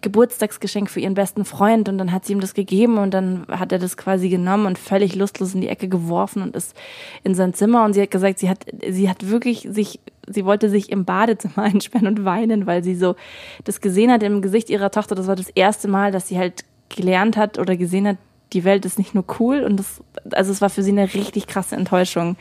[0.01, 3.71] Geburtstagsgeschenk für ihren besten Freund und dann hat sie ihm das gegeben und dann hat
[3.71, 6.75] er das quasi genommen und völlig lustlos in die Ecke geworfen und ist
[7.23, 9.99] in sein Zimmer und sie hat gesagt, sie hat, sie hat wirklich sich
[10.29, 13.15] sie wollte sich im Badezimmer einsperren und weinen, weil sie so
[13.63, 15.15] das gesehen hat im Gesicht ihrer Tochter.
[15.15, 18.17] Das war das erste Mal, dass sie halt gelernt hat oder gesehen hat,
[18.53, 21.47] die Welt ist nicht nur cool und das, also es war für sie eine richtig
[21.47, 22.37] krasse Enttäuschung.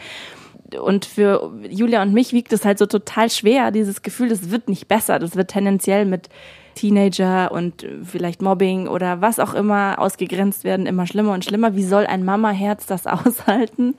[0.81, 4.69] Und für Julia und mich wiegt es halt so total schwer, dieses Gefühl, das wird
[4.69, 5.21] nicht besser.
[5.21, 6.29] Das wird tendenziell mit
[6.77, 11.75] Teenager und vielleicht Mobbing oder was auch immer ausgegrenzt werden, immer schlimmer und schlimmer.
[11.75, 13.95] Wie soll ein Mama-Herz das aushalten?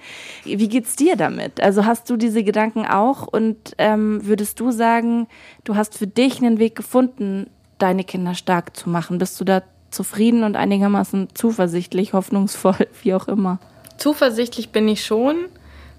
[0.45, 1.61] Wie geht's dir damit?
[1.61, 5.27] Also hast du diese Gedanken auch und ähm, würdest du sagen,
[5.63, 9.17] du hast für dich einen Weg gefunden, deine Kinder stark zu machen?
[9.17, 9.63] Bist du da
[9.97, 13.59] zufrieden und einigermaßen zuversichtlich, hoffnungsvoll, wie auch immer?
[13.97, 15.35] Zuversichtlich bin ich schon,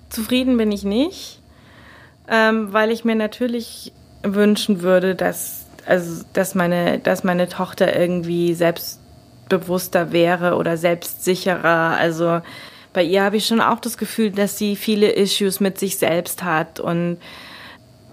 [0.08, 1.42] zufrieden bin ich nicht,
[2.30, 8.54] ähm, weil ich mir natürlich wünschen würde, dass, also, dass, meine, dass meine Tochter irgendwie
[8.54, 9.00] selbst
[9.48, 11.96] selbstbewusster wäre oder selbstsicherer.
[11.98, 12.40] Also
[12.92, 16.44] bei ihr habe ich schon auch das Gefühl, dass sie viele Issues mit sich selbst
[16.44, 17.18] hat und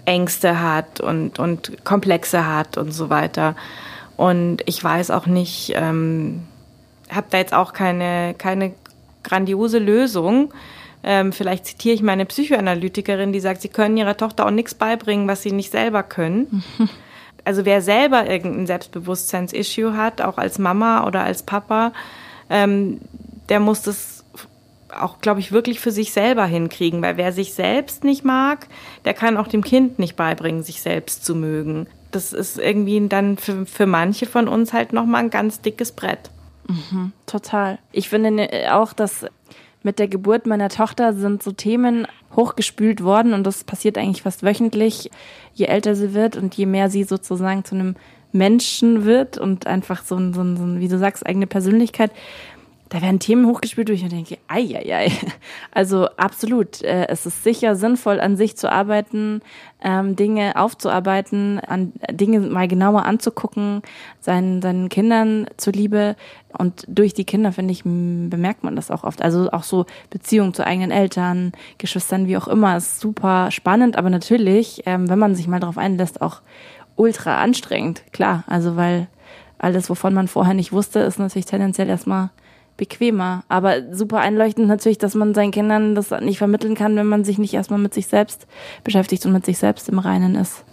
[0.05, 3.55] Ängste hat und, und Komplexe hat und so weiter.
[4.17, 6.43] Und ich weiß auch nicht, ähm,
[7.09, 8.73] habe da jetzt auch keine, keine
[9.23, 10.53] grandiose Lösung.
[11.03, 15.27] Ähm, vielleicht zitiere ich meine Psychoanalytikerin, die sagt, sie können ihrer Tochter auch nichts beibringen,
[15.27, 16.63] was sie nicht selber können.
[17.47, 21.93] Also wer selber irgendein Selbstbewusstseinsissue hat, auch als Mama oder als Papa,
[22.49, 22.99] ähm,
[23.49, 24.25] der muss das
[24.99, 28.67] auch, glaube ich, wirklich für sich selber hinkriegen, weil wer sich selbst nicht mag,
[29.05, 31.85] der kann auch dem Kind nicht beibringen, sich selbst zu mögen.
[32.15, 36.31] Das ist irgendwie dann für, für manche von uns halt nochmal ein ganz dickes Brett.
[36.67, 37.77] Mhm, total.
[37.91, 39.25] Ich finde ne, auch, dass
[39.83, 44.43] mit der Geburt meiner Tochter sind so Themen hochgespült worden und das passiert eigentlich fast
[44.43, 45.11] wöchentlich,
[45.53, 47.95] je älter sie wird und je mehr sie sozusagen zu einem
[48.31, 52.11] Menschen wird und einfach so ein, so ein, so ein wie du sagst, eigene Persönlichkeit,
[52.89, 55.11] da werden Themen hochgespielt, wo ich mir denke, ei, ei, ei.
[55.71, 56.81] Also absolut.
[56.83, 59.41] Äh, es ist sicher sinnvoll, an sich zu arbeiten,
[59.83, 63.81] ähm, Dinge aufzuarbeiten, an Dinge mal genauer anzugucken,
[64.19, 66.15] seinen, seinen Kindern zuliebe.
[66.57, 69.21] Und durch die Kinder, finde ich, bemerkt man das auch oft.
[69.21, 74.09] Also auch so Beziehungen zu eigenen Eltern, Geschwistern, wie auch immer, ist super spannend, aber
[74.09, 76.41] natürlich, ähm, wenn man sich mal darauf einlässt, auch
[76.95, 78.03] ultra anstrengend.
[78.13, 79.07] Klar, also weil
[79.57, 82.29] alles, wovon man vorher nicht wusste, ist natürlich tendenziell erstmal
[82.77, 83.43] bequemer.
[83.47, 87.37] Aber super einleuchtend natürlich, dass man seinen Kindern das nicht vermitteln kann, wenn man sich
[87.37, 88.47] nicht erstmal mit sich selbst
[88.83, 90.63] beschäftigt und mit sich selbst im Reinen ist.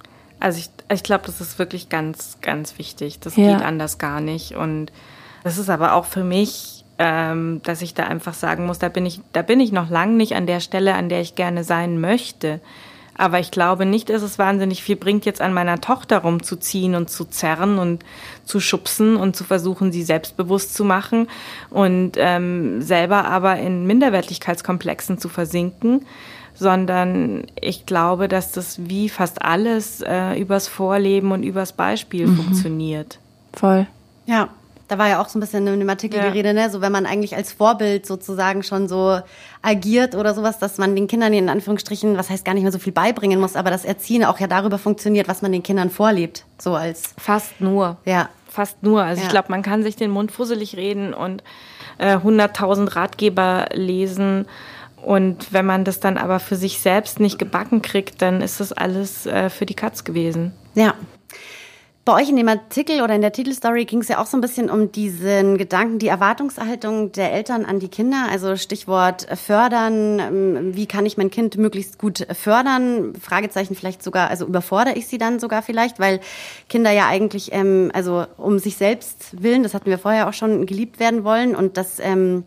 [0.40, 3.20] Also ich, ich glaube, das ist wirklich ganz, ganz wichtig.
[3.20, 3.52] Das ja.
[3.56, 4.56] geht anders gar nicht.
[4.56, 4.90] Und
[5.44, 9.06] das ist aber auch für mich, ähm, dass ich da einfach sagen muss, da bin
[9.06, 12.00] ich, da bin ich noch lang nicht an der Stelle, an der ich gerne sein
[12.00, 12.60] möchte.
[13.16, 17.10] Aber ich glaube nicht, dass es wahnsinnig viel bringt, jetzt an meiner Tochter rumzuziehen und
[17.10, 18.04] zu zerren und
[18.44, 21.28] zu schubsen und zu versuchen, sie selbstbewusst zu machen
[21.70, 26.06] und ähm, selber aber in Minderwertigkeitskomplexen zu versinken,
[26.54, 32.36] sondern ich glaube, dass das wie fast alles äh, übers Vorleben und übers Beispiel mhm.
[32.36, 33.18] funktioniert.
[33.52, 33.86] Voll.
[34.26, 34.48] Ja,
[34.92, 36.30] da war ja auch so ein bisschen in dem Artikel ja.
[36.30, 36.68] die Rede, ne?
[36.68, 39.20] so wenn man eigentlich als Vorbild sozusagen schon so
[39.62, 42.78] agiert oder sowas, dass man den Kindern in Anführungsstrichen, was heißt gar nicht mehr so
[42.78, 46.44] viel beibringen muss, aber das Erziehen auch ja darüber funktioniert, was man den Kindern vorlebt,
[46.58, 47.96] so als fast nur.
[48.04, 48.28] Ja.
[48.50, 49.02] Fast nur.
[49.02, 49.26] Also ja.
[49.26, 51.42] ich glaube, man kann sich den Mund fusselig reden und
[51.96, 54.44] äh, 100.000 Ratgeber lesen.
[55.00, 58.72] Und wenn man das dann aber für sich selbst nicht gebacken kriegt, dann ist das
[58.74, 60.52] alles äh, für die Katz gewesen.
[60.74, 60.94] Ja,
[62.04, 64.40] bei euch in dem Artikel oder in der Titelstory ging es ja auch so ein
[64.40, 68.26] bisschen um diesen Gedanken, die Erwartungshaltung der Eltern an die Kinder.
[68.28, 70.18] Also Stichwort fördern.
[70.18, 73.14] Ähm, wie kann ich mein Kind möglichst gut fördern?
[73.14, 76.18] Fragezeichen vielleicht sogar, also überfordere ich sie dann sogar vielleicht, weil
[76.68, 80.66] Kinder ja eigentlich, ähm, also um sich selbst willen, das hatten wir vorher auch schon,
[80.66, 82.44] geliebt werden wollen und das, ähm,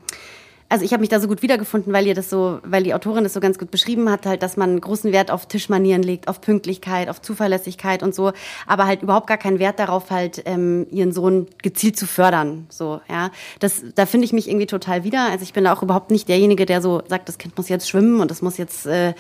[0.67, 3.23] also ich habe mich da so gut wiedergefunden, weil ihr das so, weil die Autorin
[3.23, 6.41] das so ganz gut beschrieben hat, halt, dass man großen Wert auf Tischmanieren legt, auf
[6.41, 8.31] Pünktlichkeit, auf Zuverlässigkeit und so,
[8.65, 12.65] aber halt überhaupt gar keinen Wert darauf, halt ähm, ihren Sohn gezielt zu fördern.
[12.69, 15.29] So, ja, das, da finde ich mich irgendwie total wieder.
[15.29, 17.87] Also ich bin da auch überhaupt nicht derjenige, der so sagt, das Kind muss jetzt
[17.87, 19.13] schwimmen und das muss jetzt, äh,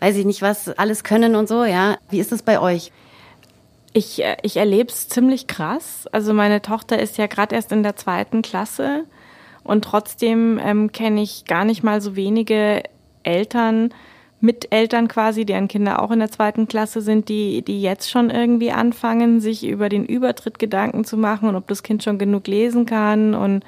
[0.00, 1.64] weiß ich nicht was, alles können und so.
[1.64, 2.92] Ja, wie ist das bei euch?
[3.92, 6.06] Ich, äh, ich erlebe es ziemlich krass.
[6.12, 9.04] Also meine Tochter ist ja gerade erst in der zweiten Klasse
[9.68, 12.82] und trotzdem ähm, kenne ich gar nicht mal so wenige
[13.22, 13.90] Eltern,
[14.40, 18.72] Miteltern quasi, deren Kinder auch in der zweiten Klasse sind, die, die jetzt schon irgendwie
[18.72, 22.86] anfangen, sich über den Übertritt Gedanken zu machen und ob das Kind schon genug lesen
[22.86, 23.62] kann und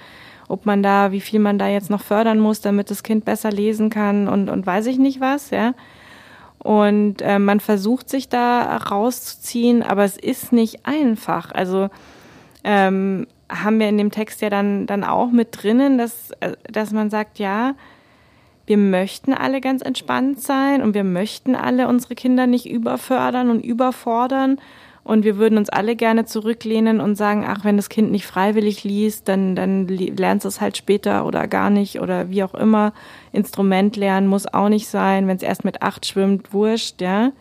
[0.49, 3.53] ob man da, wie viel man da jetzt noch fördern muss, damit das Kind besser
[3.53, 5.75] lesen kann und, und weiß ich nicht was, ja.
[6.59, 11.53] Und äh, man versucht sich da rauszuziehen, aber es ist nicht einfach.
[11.53, 11.91] Also
[12.65, 16.93] ähm, haben wir in dem Text ja dann, dann auch mit drinnen, dass, äh, dass
[16.93, 17.75] man sagt, ja,
[18.67, 23.65] wir möchten alle ganz entspannt sein und wir möchten alle unsere Kinder nicht überfördern und
[23.65, 24.61] überfordern.
[25.03, 28.85] Und wir würden uns alle gerne zurücklehnen und sagen, ach, wenn das Kind nicht freiwillig
[28.85, 32.93] liest, dann, dann lernt es halt später oder gar nicht oder wie auch immer.
[33.33, 37.33] Instrument lernen muss auch nicht sein, wenn es erst mit acht schwimmt, wurscht, ja.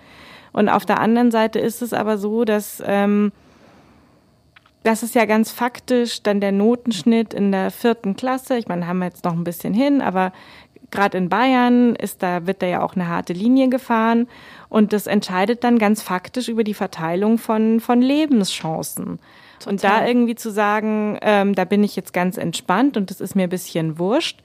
[0.52, 3.32] Und auf der anderen Seite ist es aber so, dass ähm,
[4.90, 8.58] das ist ja ganz faktisch dann der Notenschnitt in der vierten Klasse.
[8.58, 10.34] Ich meine, haben wir jetzt noch ein bisschen hin, aber
[10.90, 14.28] gerade in Bayern ist da, wird da ja auch eine harte Linie gefahren.
[14.68, 19.20] Und das entscheidet dann ganz faktisch über die Verteilung von, von Lebenschancen.
[19.60, 19.72] Total.
[19.72, 23.36] Und da irgendwie zu sagen, ähm, da bin ich jetzt ganz entspannt und das ist
[23.36, 24.40] mir ein bisschen wurscht.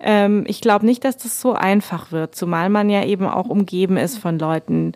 [0.00, 3.98] Ähm, ich glaube nicht, dass das so einfach wird, zumal man ja eben auch umgeben
[3.98, 4.94] ist von Leuten,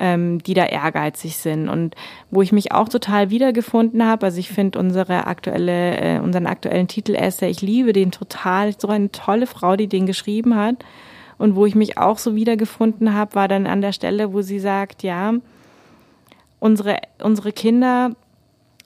[0.00, 1.94] ähm, die da ehrgeizig sind und
[2.30, 4.26] wo ich mich auch total wiedergefunden habe.
[4.26, 8.88] Also ich finde unsere aktuelle, äh, unseren aktuellen Titel Essay, ich liebe den total, so
[8.88, 10.76] eine tolle Frau, die den geschrieben hat.
[11.36, 14.58] Und wo ich mich auch so wiedergefunden habe, war dann an der Stelle, wo sie
[14.58, 15.34] sagt, ja,
[16.58, 18.12] unsere, unsere Kinder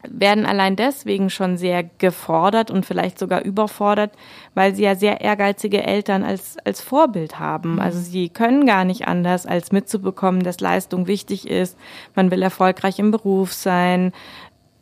[0.09, 4.13] werden allein deswegen schon sehr gefordert und vielleicht sogar überfordert,
[4.55, 7.75] weil sie ja sehr ehrgeizige Eltern als, als Vorbild haben.
[7.75, 7.81] Mhm.
[7.81, 11.77] Also sie können gar nicht anders, als mitzubekommen, dass Leistung wichtig ist.
[12.15, 14.13] Man will erfolgreich im Beruf sein.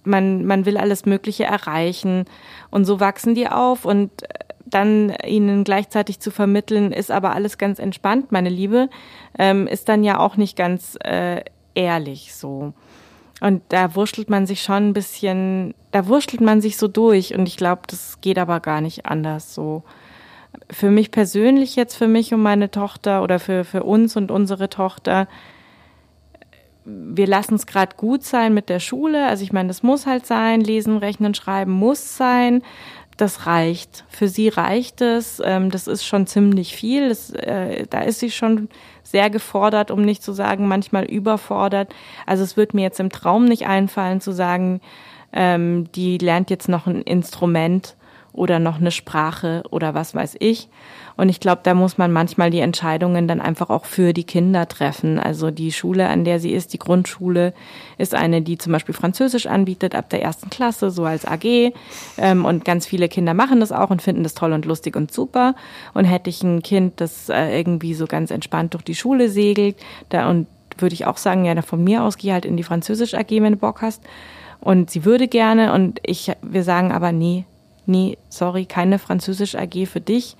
[0.05, 2.25] Man, man will alles Mögliche erreichen.
[2.71, 4.11] Und so wachsen die auf und
[4.65, 8.89] dann ihnen gleichzeitig zu vermitteln, ist aber alles ganz entspannt, meine Liebe,
[9.39, 11.43] ähm, ist dann ja auch nicht ganz äh,
[11.75, 12.73] ehrlich so.
[13.43, 17.49] Und da wurschtelt man sich schon ein bisschen, da wurschtelt man sich so durch und
[17.49, 19.83] ich glaube, das geht aber gar nicht anders so.
[20.71, 24.69] Für mich persönlich jetzt, für mich und meine Tochter oder für, für uns und unsere
[24.69, 25.27] Tochter,
[26.85, 29.27] wir lassen es gerade gut sein mit der Schule.
[29.27, 30.61] Also ich meine, das muss halt sein.
[30.61, 32.63] Lesen, Rechnen, Schreiben muss sein.
[33.17, 34.05] Das reicht.
[34.09, 35.43] Für sie reicht es.
[35.45, 37.09] Ähm, das ist schon ziemlich viel.
[37.09, 38.69] Das, äh, da ist sie schon
[39.13, 41.95] sehr gefordert, um nicht zu sagen, manchmal überfordert.
[42.27, 44.81] Also es wird mir jetzt im Traum nicht einfallen zu sagen,
[45.33, 47.95] ähm, die lernt jetzt noch ein Instrument
[48.33, 50.69] oder noch eine Sprache oder was weiß ich.
[51.17, 54.69] Und ich glaube, da muss man manchmal die Entscheidungen dann einfach auch für die Kinder
[54.69, 55.19] treffen.
[55.19, 57.53] Also die Schule, an der sie ist, die Grundschule,
[57.99, 61.73] ist eine, die zum Beispiel Französisch anbietet ab der ersten Klasse, so als AG.
[62.19, 65.13] Ähm, und ganz viele Kinder machen das auch und finden das toll und lustig und
[65.13, 65.55] super.
[65.95, 69.77] Und hätte ich ein Kind, das äh, irgendwie so ganz entspannt durch die Schule segelt,
[70.09, 70.47] da und
[70.79, 73.53] würde ich auch sagen, ja, von mir aus geh halt in die Französisch AG, wenn
[73.53, 74.03] du Bock hast.
[74.61, 77.45] Und sie würde gerne und ich, wir sagen aber nee,
[77.87, 80.37] nee, sorry, keine Französisch AG für dich.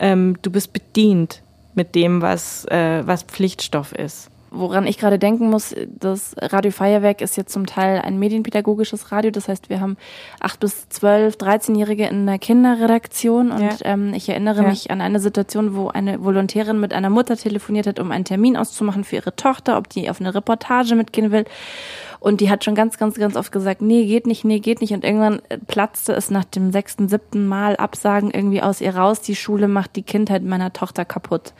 [0.00, 1.42] Ähm, du bist bedient
[1.74, 4.30] mit dem, was, äh, was Pflichtstoff ist.
[4.50, 9.30] Woran ich gerade denken muss, das Radio Feuerwerk ist jetzt zum Teil ein medienpädagogisches Radio.
[9.30, 9.98] Das heißt, wir haben
[10.40, 13.52] acht bis zwölf, 13-Jährige in einer Kinderredaktion.
[13.52, 13.76] Und ja.
[13.82, 14.68] ähm, ich erinnere ja.
[14.68, 18.56] mich an eine Situation, wo eine Volontärin mit einer Mutter telefoniert hat, um einen Termin
[18.56, 21.44] auszumachen für ihre Tochter, ob die auf eine Reportage mitgehen will.
[22.20, 24.92] Und die hat schon ganz, ganz, ganz oft gesagt, nee, geht nicht, nee, geht nicht.
[24.92, 29.20] Und irgendwann äh, platzte es nach dem sechsten, siebten Mal Absagen irgendwie aus ihr raus.
[29.20, 31.52] Die Schule macht die Kindheit meiner Tochter kaputt.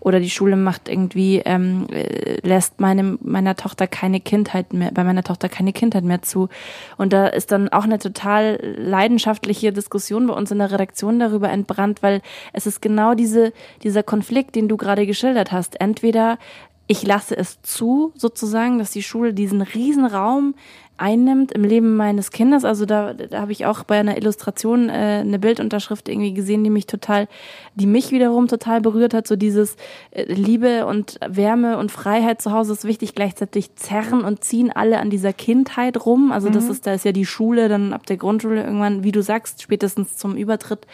[0.00, 5.04] Oder die Schule macht irgendwie, ähm, äh, lässt meinem, meiner Tochter keine Kindheit mehr, bei
[5.04, 6.48] meiner Tochter keine Kindheit mehr zu.
[6.96, 11.50] Und da ist dann auch eine total leidenschaftliche Diskussion bei uns in der Redaktion darüber
[11.50, 12.20] entbrannt, weil
[12.52, 15.80] es ist genau diese, dieser Konflikt, den du gerade geschildert hast.
[15.80, 16.38] Entweder
[16.86, 20.54] ich lasse es zu, sozusagen, dass die Schule diesen Riesenraum
[21.02, 22.64] einnimmt im Leben meines Kindes.
[22.64, 26.70] Also da, da habe ich auch bei einer Illustration äh, eine Bildunterschrift irgendwie gesehen, die
[26.70, 27.26] mich total,
[27.74, 29.26] die mich wiederum total berührt hat.
[29.26, 29.76] So dieses
[30.12, 33.16] äh, Liebe und Wärme und Freiheit zu Hause ist wichtig.
[33.16, 36.30] Gleichzeitig zerren und ziehen alle an dieser Kindheit rum.
[36.30, 36.52] Also mhm.
[36.52, 39.62] das ist, da ist ja die Schule dann ab der Grundschule irgendwann, wie du sagst,
[39.62, 40.86] spätestens zum Übertritt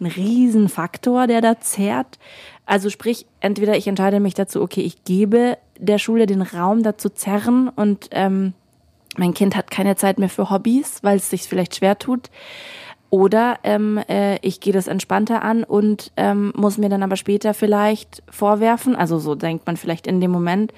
[0.00, 2.18] ein Riesenfaktor, der da zerrt.
[2.66, 7.08] Also sprich, entweder ich entscheide mich dazu, okay, ich gebe der Schule den Raum dazu
[7.08, 8.54] zerren und ähm,
[9.16, 12.28] mein Kind hat keine Zeit mehr für Hobbys, weil es sich vielleicht schwer tut.
[13.08, 17.54] Oder ähm, äh, ich gehe das entspannter an und ähm, muss mir dann aber später
[17.54, 20.72] vielleicht vorwerfen, also so denkt man vielleicht in dem Moment,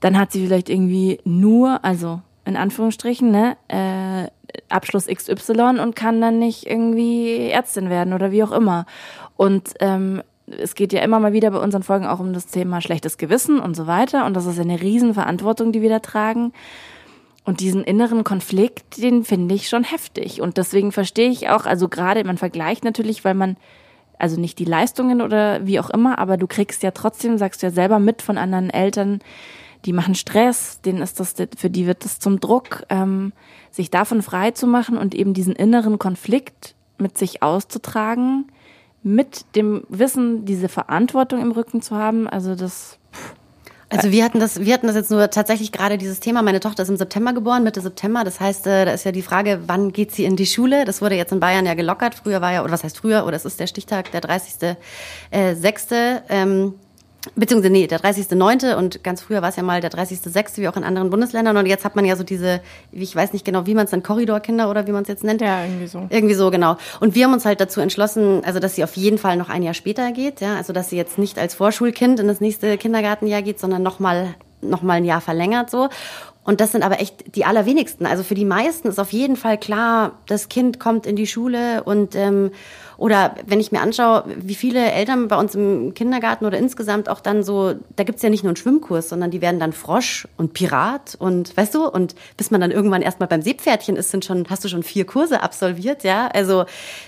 [0.00, 4.28] dann hat sie vielleicht irgendwie nur, also in Anführungsstrichen, ne, äh,
[4.68, 8.86] Abschluss XY und kann dann nicht irgendwie Ärztin werden oder wie auch immer.
[9.36, 10.22] Und ähm,
[10.58, 13.60] es geht ja immer mal wieder bei unseren Folgen auch um das Thema schlechtes Gewissen
[13.60, 14.26] und so weiter.
[14.26, 16.52] Und das ist eine Riesenverantwortung, die wir da tragen.
[17.44, 20.40] Und diesen inneren Konflikt, den finde ich schon heftig.
[20.40, 23.56] Und deswegen verstehe ich auch, also gerade, man vergleicht natürlich, weil man,
[24.18, 27.66] also nicht die Leistungen oder wie auch immer, aber du kriegst ja trotzdem, sagst du
[27.66, 29.20] ja selber mit von anderen Eltern,
[29.84, 33.32] die machen Stress, denen ist das, für die wird das zum Druck, ähm,
[33.70, 38.50] sich davon frei zu machen und eben diesen inneren Konflikt mit sich auszutragen
[39.08, 42.98] mit dem Wissen, diese Verantwortung im Rücken zu haben, also das.
[43.90, 46.42] Also wir hatten das, wir hatten das jetzt nur tatsächlich gerade dieses Thema.
[46.42, 48.22] Meine Tochter ist im September geboren, Mitte September.
[48.22, 50.84] Das heißt, äh, da ist ja die Frage, wann geht sie in die Schule?
[50.84, 52.14] Das wurde jetzt in Bayern ja gelockert.
[52.14, 53.24] Früher war ja, oder was heißt früher?
[53.24, 55.94] Oder es ist der Stichtag, der 30.06.
[55.94, 56.74] Äh, ähm,
[57.36, 58.74] Beziehungsweise, nee, der 30.9.
[58.74, 61.56] und ganz früher war es ja mal der 30.6., wie auch in anderen Bundesländern.
[61.56, 62.60] Und jetzt hat man ja so diese,
[62.92, 65.40] ich weiß nicht genau, wie man es dann, Korridorkinder oder wie man es jetzt nennt.
[65.40, 66.06] Ja, irgendwie so.
[66.10, 66.76] Irgendwie so, genau.
[67.00, 69.62] Und wir haben uns halt dazu entschlossen, also dass sie auf jeden Fall noch ein
[69.62, 70.40] Jahr später geht.
[70.40, 74.34] Ja, also dass sie jetzt nicht als Vorschulkind in das nächste Kindergartenjahr geht, sondern nochmal
[74.60, 75.88] noch mal ein Jahr verlängert so.
[76.48, 78.06] Und das sind aber echt die allerwenigsten.
[78.06, 81.82] Also für die meisten ist auf jeden Fall klar, das Kind kommt in die Schule
[81.84, 82.52] und ähm,
[82.98, 87.20] oder wenn ich mir anschaue, wie viele Eltern bei uns im Kindergarten oder insgesamt auch
[87.20, 90.52] dann so, da gibt's ja nicht nur einen Schwimmkurs, sondern die werden dann Frosch und
[90.52, 94.46] Pirat und weißt du, und bis man dann irgendwann erstmal beim Seepferdchen ist, sind schon,
[94.50, 96.26] hast du schon vier Kurse absolviert, ja.
[96.26, 96.64] Also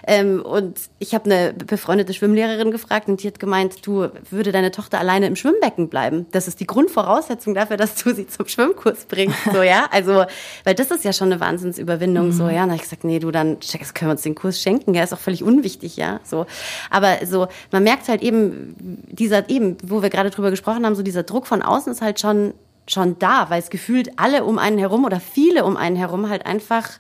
[0.07, 4.71] ähm, und ich habe eine befreundete Schwimmlehrerin gefragt und die hat gemeint, du würde deine
[4.71, 6.27] Tochter alleine im Schwimmbecken bleiben.
[6.31, 9.39] Das ist die Grundvoraussetzung dafür, dass du sie zum Schwimmkurs bringst.
[9.53, 9.89] So, ja.
[9.91, 10.25] Also,
[10.63, 12.29] weil das ist ja schon eine Wahnsinnsüberwindung.
[12.29, 12.33] Mhm.
[12.33, 12.49] So, ja.
[12.49, 13.59] Und dann habe ich gesagt, nee, du, dann
[13.95, 16.47] können wir uns den Kurs schenken, ja, ist auch völlig unwichtig wichtig, ja, so.
[16.91, 18.75] Aber so, man merkt halt eben,
[19.11, 22.21] dieser, eben, wo wir gerade drüber gesprochen haben, so dieser Druck von außen ist halt
[22.21, 22.55] schon,
[22.87, 26.47] schon da, weil es gefühlt alle um einen herum oder viele um einen herum halt
[26.47, 26.99] einfach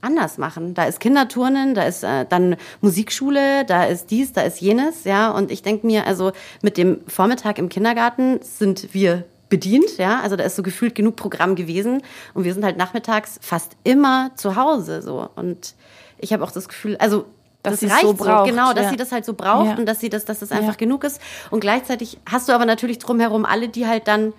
[0.00, 0.74] anders machen.
[0.74, 5.30] Da ist Kinderturnen, da ist äh, dann Musikschule, da ist dies, da ist jenes, ja.
[5.30, 10.20] Und ich denke mir, also mit dem Vormittag im Kindergarten sind wir bedient, ja.
[10.20, 12.02] Also da ist so gefühlt genug Programm gewesen
[12.34, 15.28] und wir sind halt nachmittags fast immer zu Hause, so.
[15.34, 15.74] Und
[16.18, 17.26] ich habe auch das Gefühl, also
[17.70, 18.48] dass das reicht so, braucht.
[18.48, 18.90] genau, dass ja.
[18.90, 19.76] sie das halt so braucht ja.
[19.76, 20.78] und dass sie das, dass das einfach ja.
[20.78, 21.20] genug ist.
[21.50, 24.32] Und gleichzeitig hast du aber natürlich drumherum alle, die halt dann,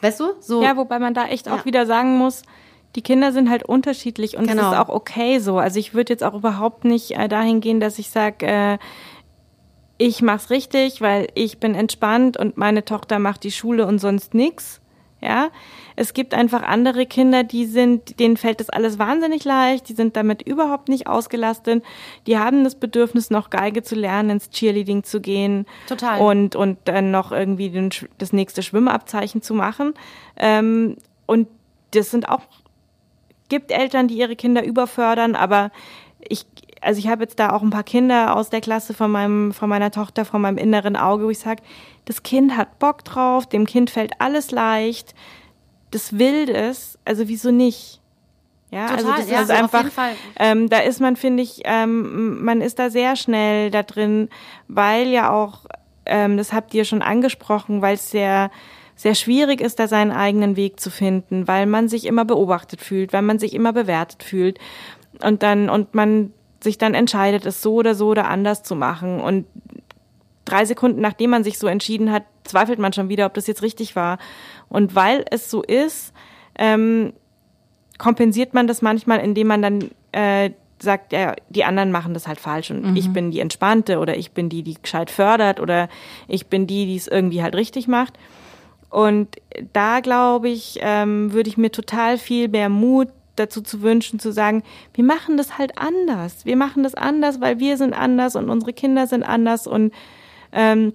[0.00, 0.62] weißt du, so.
[0.62, 2.42] Ja, wobei man da echt auch wieder sagen muss,
[2.94, 4.62] die Kinder sind halt unterschiedlich und genau.
[4.62, 5.58] es ist auch okay so.
[5.58, 8.78] Also ich würde jetzt auch überhaupt nicht äh, dahin gehen, dass ich sage, äh,
[9.98, 14.34] ich mach's richtig, weil ich bin entspannt und meine Tochter macht die Schule und sonst
[14.34, 14.80] nix.
[15.22, 15.48] Ja,
[15.96, 20.14] es gibt einfach andere Kinder, die sind, denen fällt das alles wahnsinnig leicht, die sind
[20.14, 21.82] damit überhaupt nicht ausgelastet,
[22.26, 25.66] die haben das Bedürfnis, noch Geige zu lernen, ins Cheerleading zu gehen.
[25.88, 26.20] Total.
[26.20, 29.94] Und, und dann noch irgendwie den, das nächste Schwimmabzeichen zu machen.
[30.36, 31.48] Ähm, und
[31.92, 32.42] das sind auch,
[33.48, 35.70] gibt Eltern, die ihre Kinder überfördern, aber
[36.28, 36.44] ich,
[36.80, 39.68] also ich habe jetzt da auch ein paar Kinder aus der Klasse von meinem, von
[39.68, 41.62] meiner Tochter, von meinem inneren Auge, wo ich sage,
[42.04, 45.14] das Kind hat Bock drauf, dem Kind fällt alles leicht,
[45.90, 48.00] das will es, also wieso nicht?
[48.70, 49.84] Ja, Total, also das ja, ist einfach,
[50.38, 54.28] ähm, da ist man, finde ich, ähm, man ist da sehr schnell da drin,
[54.66, 55.66] weil ja auch,
[56.04, 58.50] ähm, das habt ihr schon angesprochen, weil es sehr,
[58.96, 63.12] sehr schwierig ist, da seinen eigenen Weg zu finden, weil man sich immer beobachtet fühlt,
[63.12, 64.58] weil man sich immer bewertet fühlt
[65.22, 66.32] und dann, und man
[66.66, 69.46] sich dann entscheidet, es so oder so oder anders zu machen und
[70.44, 73.62] drei Sekunden nachdem man sich so entschieden hat, zweifelt man schon wieder, ob das jetzt
[73.62, 74.18] richtig war.
[74.68, 76.12] Und weil es so ist,
[76.58, 77.12] ähm,
[77.98, 82.38] kompensiert man das manchmal, indem man dann äh, sagt, ja, die anderen machen das halt
[82.38, 82.96] falsch und mhm.
[82.96, 85.88] ich bin die Entspannte oder ich bin die, die gescheit fördert oder
[86.28, 88.14] ich bin die, die es irgendwie halt richtig macht.
[88.90, 89.36] Und
[89.72, 94.32] da glaube ich, ähm, würde ich mir total viel mehr Mut dazu zu wünschen, zu
[94.32, 94.62] sagen,
[94.94, 96.44] wir machen das halt anders.
[96.44, 99.92] Wir machen das anders, weil wir sind anders und unsere Kinder sind anders und
[100.52, 100.92] ähm,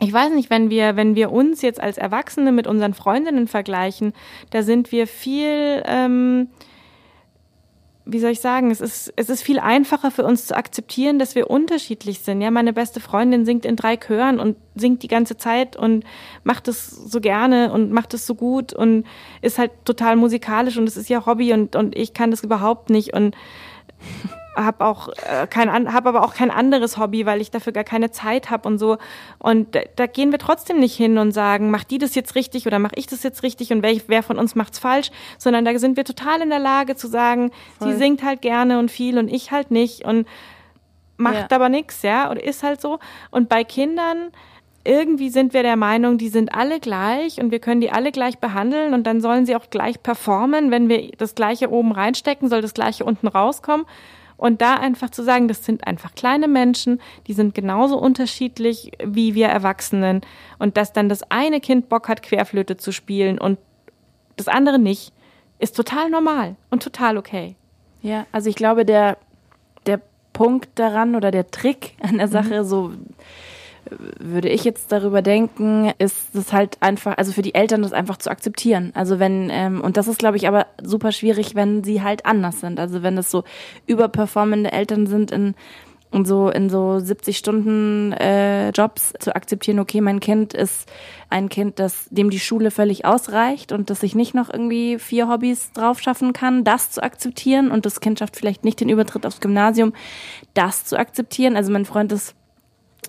[0.00, 4.12] ich weiß nicht, wenn wir, wenn wir uns jetzt als Erwachsene mit unseren Freundinnen vergleichen,
[4.50, 6.48] da sind wir viel, ähm,
[8.04, 11.34] wie soll ich sagen, es ist, es ist viel einfacher für uns zu akzeptieren, dass
[11.34, 12.40] wir unterschiedlich sind.
[12.40, 16.04] Ja, meine beste Freundin singt in drei Chören und singt die ganze Zeit und
[16.42, 19.04] macht es so gerne und macht es so gut und
[19.40, 22.90] ist halt total musikalisch und es ist ihr Hobby und, und ich kann das überhaupt
[22.90, 23.36] nicht und
[24.54, 28.10] habe auch äh, kein habe aber auch kein anderes Hobby, weil ich dafür gar keine
[28.10, 28.98] Zeit habe und so
[29.38, 32.66] und da, da, gehen wir trotzdem nicht hin und sagen, macht die das jetzt richtig
[32.66, 35.78] oder mache ich das jetzt richtig und wer, wer von uns macht's falsch, sondern da
[35.78, 37.92] sind wir total in der Lage zu sagen, Voll.
[37.92, 40.26] sie singt halt gerne und viel und ich halt nicht und
[41.16, 41.56] macht ja.
[41.56, 42.98] aber nix, ja, oder ist halt so
[43.30, 44.32] und bei Kindern
[44.84, 48.38] irgendwie sind wir der Meinung, die sind alle gleich und wir können die alle gleich
[48.38, 50.70] behandeln und dann sollen sie auch gleich performen.
[50.72, 53.86] Wenn wir das Gleiche oben reinstecken, soll das Gleiche unten rauskommen.
[54.42, 59.36] Und da einfach zu sagen, das sind einfach kleine Menschen, die sind genauso unterschiedlich wie
[59.36, 60.22] wir Erwachsenen.
[60.58, 63.60] Und dass dann das eine Kind Bock hat, Querflöte zu spielen und
[64.34, 65.12] das andere nicht,
[65.60, 67.54] ist total normal und total okay.
[68.00, 69.16] Ja, also ich glaube, der,
[69.86, 70.00] der
[70.32, 72.66] Punkt daran oder der Trick an der Sache, mhm.
[72.66, 72.92] so
[74.18, 78.16] würde ich jetzt darüber denken, ist es halt einfach, also für die Eltern das einfach
[78.16, 78.92] zu akzeptieren.
[78.94, 82.60] Also wenn, ähm, und das ist, glaube ich, aber super schwierig, wenn sie halt anders
[82.60, 82.78] sind.
[82.80, 83.44] Also wenn das so
[83.86, 85.54] überperformende Eltern sind in,
[86.12, 90.90] in so in so 70 Stunden äh, Jobs zu akzeptieren, okay, mein Kind ist
[91.30, 95.28] ein Kind, das dem die Schule völlig ausreicht und das sich nicht noch irgendwie vier
[95.28, 99.24] Hobbys drauf schaffen kann, das zu akzeptieren und das Kind schafft vielleicht nicht den Übertritt
[99.24, 99.94] aufs Gymnasium,
[100.54, 101.56] das zu akzeptieren.
[101.56, 102.34] Also mein Freund ist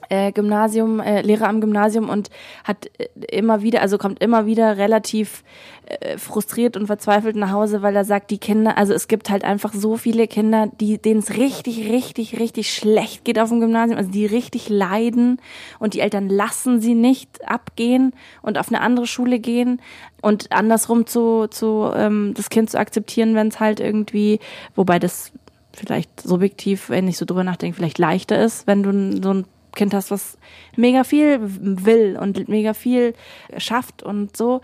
[0.10, 2.29] äh, Gymnasium, äh, Lehrer am Gymnasium und
[2.63, 5.43] hat äh, immer wieder, also kommt immer wieder relativ
[5.86, 9.43] äh, frustriert und verzweifelt nach Hause, weil er sagt, die Kinder, also es gibt halt
[9.43, 13.97] einfach so viele Kinder, die denen es richtig, richtig, richtig schlecht geht auf dem Gymnasium,
[13.97, 15.39] also die richtig leiden
[15.80, 19.82] und die Eltern lassen sie nicht abgehen und auf eine andere Schule gehen
[20.22, 24.39] und andersrum zu, zu ähm, das Kind zu akzeptieren, wenn es halt irgendwie,
[24.76, 25.32] wobei das
[25.76, 29.45] vielleicht subjektiv, wenn ich so drüber nachdenke, vielleicht leichter ist, wenn du so ein
[29.76, 30.38] Kind hast, was
[30.76, 33.13] mega viel will und mega viel
[33.57, 34.61] schafft und so.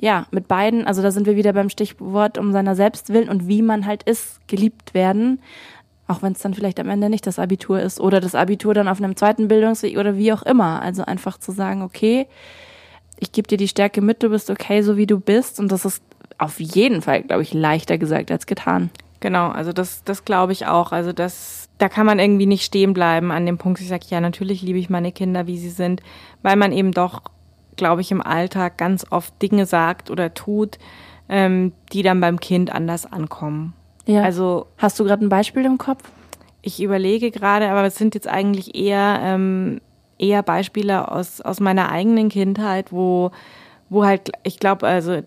[0.00, 3.48] Ja, mit beiden, also da sind wir wieder beim Stichwort um seiner selbst willen und
[3.48, 5.40] wie man halt ist, geliebt werden.
[6.06, 8.88] Auch wenn es dann vielleicht am Ende nicht das Abitur ist oder das Abitur dann
[8.88, 10.80] auf einem zweiten Bildungsweg oder wie auch immer.
[10.80, 12.26] Also einfach zu sagen, okay,
[13.18, 15.58] ich gebe dir die Stärke mit, du bist okay, so wie du bist.
[15.58, 16.02] Und das ist
[16.38, 18.90] auf jeden Fall, glaube ich, leichter gesagt als getan.
[19.20, 20.92] Genau, also das, das glaube ich auch.
[20.92, 24.20] Also das, da kann man irgendwie nicht stehen bleiben an dem Punkt, ich sage, ja,
[24.20, 26.02] natürlich liebe ich meine Kinder, wie sie sind,
[26.42, 27.22] weil man eben doch,
[27.76, 30.78] glaube ich, im Alltag ganz oft Dinge sagt oder tut,
[31.28, 33.74] ähm, die dann beim Kind anders ankommen.
[34.06, 34.22] Ja.
[34.22, 36.02] Also hast du gerade ein Beispiel im Kopf?
[36.62, 39.80] Ich überlege gerade, aber es sind jetzt eigentlich eher ähm,
[40.18, 43.30] eher Beispiele aus aus meiner eigenen Kindheit, wo
[43.88, 45.22] wo halt ich glaube, also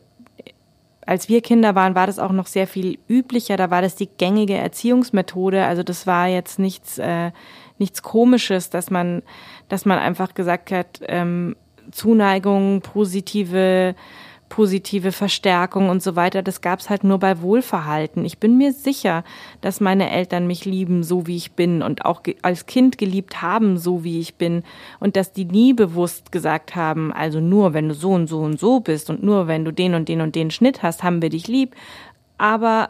[1.11, 3.57] als wir Kinder waren, war das auch noch sehr viel üblicher.
[3.57, 5.65] Da war das die gängige Erziehungsmethode.
[5.65, 7.31] Also das war jetzt nichts, äh,
[7.77, 9.21] nichts Komisches, dass man,
[9.67, 11.57] dass man einfach gesagt hat, ähm,
[11.91, 13.93] Zuneigung, positive
[14.51, 18.25] positive Verstärkung und so weiter, das gab's halt nur bei Wohlverhalten.
[18.25, 19.23] Ich bin mir sicher,
[19.61, 23.77] dass meine Eltern mich lieben, so wie ich bin und auch als Kind geliebt haben,
[23.77, 24.63] so wie ich bin
[24.99, 28.59] und dass die nie bewusst gesagt haben, also nur wenn du so und so und
[28.59, 31.29] so bist und nur wenn du den und den und den Schnitt hast, haben wir
[31.29, 31.73] dich lieb.
[32.37, 32.89] Aber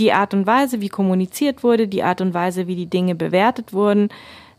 [0.00, 3.72] die Art und Weise, wie kommuniziert wurde, die Art und Weise, wie die Dinge bewertet
[3.72, 4.08] wurden,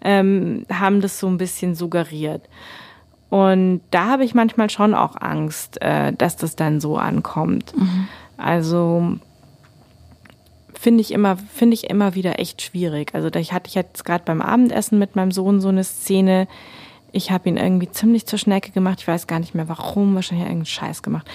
[0.02, 2.48] ähm, haben das so ein bisschen suggeriert.
[3.30, 7.76] Und da habe ich manchmal schon auch Angst, äh, dass das dann so ankommt.
[7.76, 8.08] Mhm.
[8.38, 9.18] Also
[10.74, 13.16] finde ich immer finde ich immer wieder echt schwierig.
[13.16, 16.48] Also da hatte ich jetzt gerade beim Abendessen mit meinem Sohn so eine Szene.
[17.12, 19.00] Ich habe ihn irgendwie ziemlich zur Schnecke gemacht.
[19.00, 20.16] Ich weiß gar nicht mehr warum.
[20.16, 21.28] Wahrscheinlich irgendeinen Scheiß gemacht.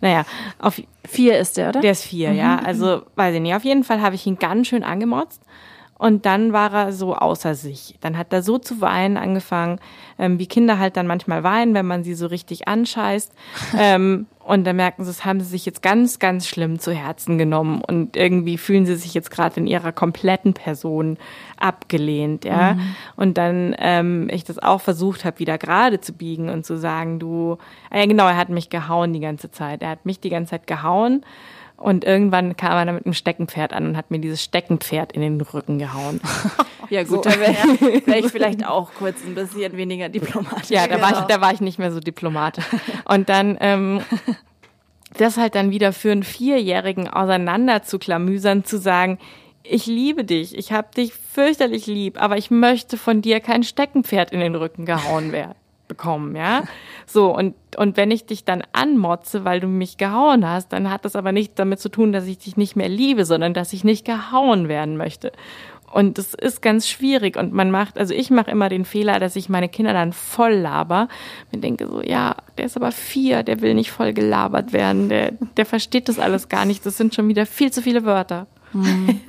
[0.00, 0.24] Naja,
[0.58, 1.80] auf vier ist der, oder?
[1.80, 2.36] Der ist vier, mhm.
[2.36, 2.58] ja.
[2.58, 3.54] Also weiß ich nicht.
[3.54, 5.42] Auf jeden Fall habe ich ihn ganz schön angemotzt.
[6.04, 7.94] Und dann war er so außer sich.
[8.02, 9.78] Dann hat er so zu weinen angefangen,
[10.18, 13.32] ähm, wie Kinder halt dann manchmal weinen, wenn man sie so richtig anscheißt.
[13.78, 17.38] ähm, und dann merken sie, das haben sie sich jetzt ganz, ganz schlimm zu Herzen
[17.38, 17.80] genommen.
[17.80, 21.16] Und irgendwie fühlen sie sich jetzt gerade in ihrer kompletten Person
[21.56, 22.74] abgelehnt, ja.
[22.74, 22.96] Mhm.
[23.16, 27.18] Und dann ähm, ich das auch versucht habe, wieder gerade zu biegen und zu sagen,
[27.18, 27.56] du,
[27.88, 29.80] ah ja genau, er hat mich gehauen die ganze Zeit.
[29.80, 31.24] Er hat mich die ganze Zeit gehauen.
[31.76, 35.20] Und irgendwann kam er dann mit einem Steckenpferd an und hat mir dieses Steckenpferd in
[35.20, 36.20] den Rücken gehauen.
[36.90, 37.30] ja gut, so.
[37.30, 40.70] da wäre wär ich vielleicht auch kurz ein bisschen weniger diplomatisch.
[40.70, 41.02] Ja, da, genau.
[41.02, 42.64] war ich, da war ich nicht mehr so diplomatisch.
[43.06, 44.02] Und dann ähm,
[45.18, 49.18] das halt dann wieder für einen Vierjährigen auseinander zu klamüsern, zu sagen,
[49.64, 54.30] ich liebe dich, ich hab dich fürchterlich lieb, aber ich möchte von dir kein Steckenpferd
[54.30, 55.54] in den Rücken gehauen werden
[55.88, 56.64] bekommen, ja.
[57.06, 61.04] So, und, und wenn ich dich dann anmotze, weil du mich gehauen hast, dann hat
[61.04, 63.84] das aber nichts damit zu tun, dass ich dich nicht mehr liebe, sondern dass ich
[63.84, 65.32] nicht gehauen werden möchte.
[65.94, 69.36] Und das ist ganz schwierig und man macht, also ich mache immer den Fehler, dass
[69.36, 71.06] ich meine Kinder dann voll laber.
[71.52, 75.34] Ich denke so, ja, der ist aber vier, der will nicht voll gelabert werden, der,
[75.56, 76.84] der versteht das alles gar nicht.
[76.84, 78.48] Das sind schon wieder viel zu viele Wörter.
[78.74, 79.20] Mhm.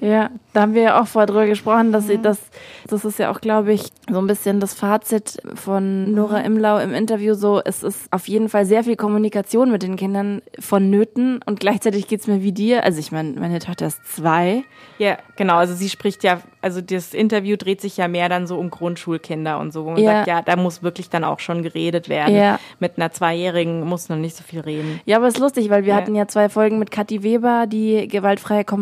[0.00, 2.38] ja, da haben wir ja auch vorher drüber gesprochen, dass sie das,
[2.86, 6.94] das ist ja auch, glaube ich, so ein bisschen das Fazit von Nora Imlau im
[6.94, 11.60] Interview so, es ist auf jeden Fall sehr viel Kommunikation mit den Kindern vonnöten und
[11.60, 12.84] gleichzeitig geht's mir wie dir.
[12.84, 14.64] Also ich meine, meine Tochter ist zwei.
[14.98, 18.58] Ja, genau, also sie spricht ja, also das Interview dreht sich ja mehr dann so
[18.58, 20.12] um Grundschulkinder und so, wo man ja.
[20.12, 22.34] sagt, ja, da muss wirklich dann auch schon geredet werden.
[22.34, 22.58] Ja.
[22.80, 25.00] Mit einer Zweijährigen muss noch nicht so viel reden.
[25.04, 25.96] Ja, aber es ist lustig, weil wir ja.
[25.96, 28.77] hatten ja zwei Folgen mit Kathi Weber, die gewaltfreie Kommunikation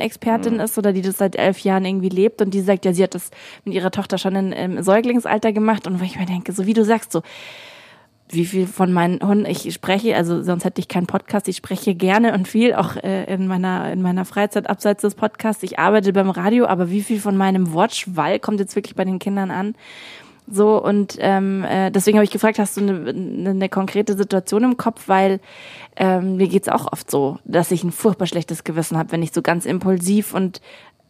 [0.00, 0.60] Expertin mhm.
[0.60, 3.14] ist oder die das seit elf Jahren irgendwie lebt und die sagt, ja, sie hat
[3.14, 3.30] das
[3.64, 6.74] mit ihrer Tochter schon in, im Säuglingsalter gemacht und wo ich mir denke, so wie
[6.74, 7.22] du sagst, so
[8.30, 11.94] wie viel von meinen Hunden ich spreche, also sonst hätte ich keinen Podcast, ich spreche
[11.94, 15.62] gerne und viel, auch äh, in meiner in meiner Freizeit abseits des Podcasts.
[15.62, 19.18] Ich arbeite beim Radio, aber wie viel von meinem Wortschwall kommt jetzt wirklich bei den
[19.18, 19.74] Kindern an?
[20.50, 24.64] So und ähm, äh, deswegen habe ich gefragt, hast du eine, eine, eine konkrete Situation
[24.64, 25.40] im Kopf, weil
[25.96, 29.32] ähm, mir geht's auch oft so, dass ich ein furchtbar schlechtes Gewissen habe, wenn ich
[29.32, 30.60] so ganz impulsiv und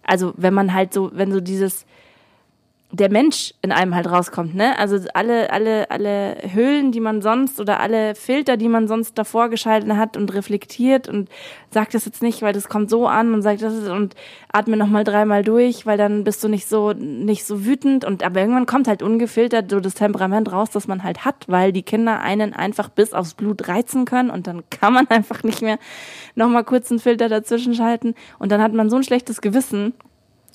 [0.03, 1.87] also wenn man halt so, wenn so dieses
[2.91, 4.79] der Mensch in einem halt rauskommt, ne?
[4.79, 9.51] Also alle, alle, alle Höhlen, die man sonst oder alle Filter, die man sonst davor
[9.51, 11.29] geschalten hat und reflektiert und
[11.71, 14.15] sagt das jetzt nicht, weil das kommt so an und sagt das ist, und
[14.51, 18.41] atme nochmal dreimal durch, weil dann bist du nicht so, nicht so wütend und aber
[18.41, 22.21] irgendwann kommt halt ungefiltert so das Temperament raus, das man halt hat, weil die Kinder
[22.21, 25.79] einen einfach bis aufs Blut reizen können und dann kann man einfach nicht mehr
[26.37, 29.93] nochmal kurz einen Filter dazwischen schalten und dann hat man so ein schlechtes Gewissen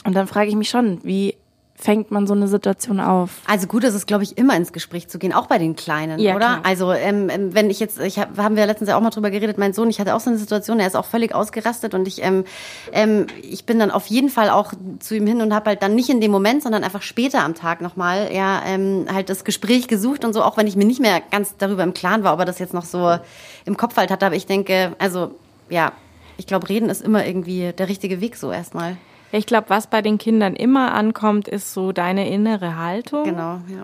[0.03, 1.35] und dann frage ich mich schon, wie
[1.75, 3.31] fängt man so eine Situation auf?
[3.47, 6.19] Also gut ist es, glaube ich, immer ins Gespräch zu gehen, auch bei den Kleinen,
[6.19, 6.45] Ja, oder?
[6.45, 6.59] klar.
[6.63, 9.31] Also ähm, ähm, wenn ich jetzt, ich hab, haben wir letztens ja auch mal drüber
[9.31, 12.07] geredet, mein Sohn, ich hatte auch so eine Situation, er ist auch völlig ausgerastet und
[12.07, 12.45] ich, ähm,
[12.91, 15.95] ähm, ich bin dann auf jeden Fall auch zu ihm hin und habe halt dann
[15.95, 19.87] nicht in dem Moment, sondern einfach später am Tag nochmal, ja, ähm, halt das Gespräch
[19.87, 22.39] gesucht und so, auch wenn ich mir nicht mehr ganz darüber im Klaren war, ob
[22.39, 23.17] er das jetzt noch so
[23.65, 25.31] im Kopf halt hatte, aber ich denke, also
[25.69, 25.91] ja,
[26.37, 28.97] ich glaube, reden ist immer irgendwie der richtige Weg so erstmal.
[29.35, 33.23] Ich glaube, was bei den Kindern immer ankommt, ist so deine innere Haltung.
[33.23, 33.83] Genau, ja.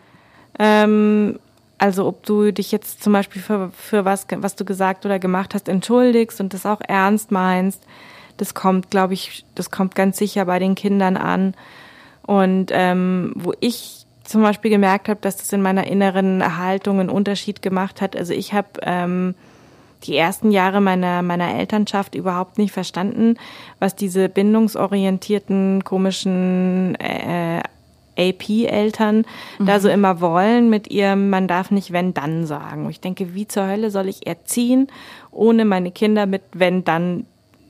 [0.59, 1.39] Ähm,
[1.79, 5.55] also ob du dich jetzt zum Beispiel für, für was, was du gesagt oder gemacht
[5.55, 7.81] hast, entschuldigst und das auch ernst meinst,
[8.37, 11.55] das kommt, glaube ich, das kommt ganz sicher bei den Kindern an.
[12.21, 17.09] Und ähm, wo ich zum Beispiel gemerkt habe, dass das in meiner inneren Haltung einen
[17.09, 18.15] Unterschied gemacht hat.
[18.15, 19.33] Also ich habe ähm,
[20.03, 23.35] die ersten Jahre meiner, meiner Elternschaft überhaupt nicht verstanden,
[23.79, 27.61] was diese bindungsorientierten, komischen äh,
[28.19, 29.25] AP-Eltern
[29.59, 32.85] da so immer wollen mit ihrem, man darf nicht wenn dann sagen.
[32.85, 34.87] Und ich denke, wie zur Hölle soll ich erziehen,
[35.31, 37.25] ohne meine Kinder mit wenn dann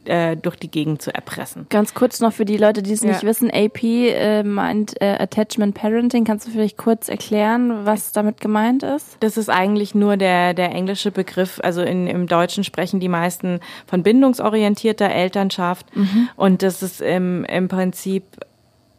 [0.10, 1.68] äh, durch die Gegend zu erpressen?
[1.70, 3.28] Ganz kurz noch für die Leute, die es nicht Ja.
[3.30, 6.26] wissen, AP äh, meint äh, Attachment Parenting.
[6.26, 9.18] Kannst du vielleicht kurz erklären, was damit gemeint ist?
[9.22, 11.60] Das ist eigentlich nur der, der englische Begriff.
[11.64, 15.86] Also in, im Deutschen sprechen die meisten von bindungsorientierter Elternschaft.
[16.36, 18.24] Und das ist im, im Prinzip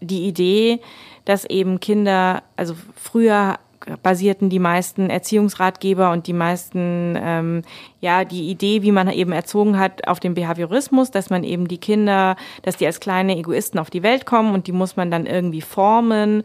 [0.01, 0.81] die Idee,
[1.25, 3.59] dass eben Kinder, also früher
[4.03, 7.63] basierten die meisten Erziehungsratgeber und die meisten, ähm,
[8.01, 11.79] ja, die Idee, wie man eben erzogen hat, auf dem Behaviorismus, dass man eben die
[11.79, 15.27] Kinder, dass die als kleine Egoisten auf die Welt kommen und die muss man dann
[15.27, 16.43] irgendwie formen,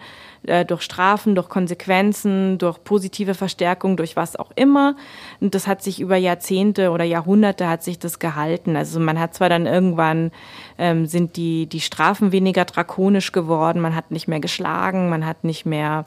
[0.48, 4.96] äh, durch Strafen, durch Konsequenzen, durch positive Verstärkung, durch was auch immer.
[5.42, 8.76] Und das hat sich über Jahrzehnte oder Jahrhunderte hat sich das gehalten.
[8.76, 10.32] Also man hat zwar dann irgendwann
[10.78, 15.44] ähm, sind die, die Strafen weniger drakonisch geworden, man hat nicht mehr geschlagen, man hat
[15.44, 16.06] nicht mehr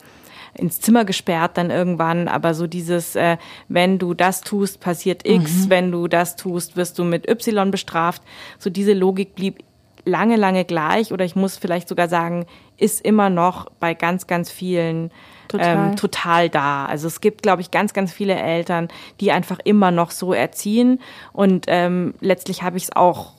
[0.59, 3.37] ins Zimmer gesperrt dann irgendwann, aber so dieses, äh,
[3.67, 8.21] wenn du das tust, passiert X, wenn du das tust, wirst du mit Y bestraft.
[8.57, 9.63] So diese Logik blieb
[10.05, 12.45] lange, lange gleich oder ich muss vielleicht sogar sagen,
[12.77, 15.11] ist immer noch bei ganz, ganz vielen
[15.49, 15.89] Total.
[15.89, 16.85] Ähm, total da.
[16.85, 18.87] Also es gibt, glaube ich, ganz, ganz viele Eltern,
[19.19, 21.01] die einfach immer noch so erziehen
[21.33, 23.33] und ähm, letztlich habe ich es auch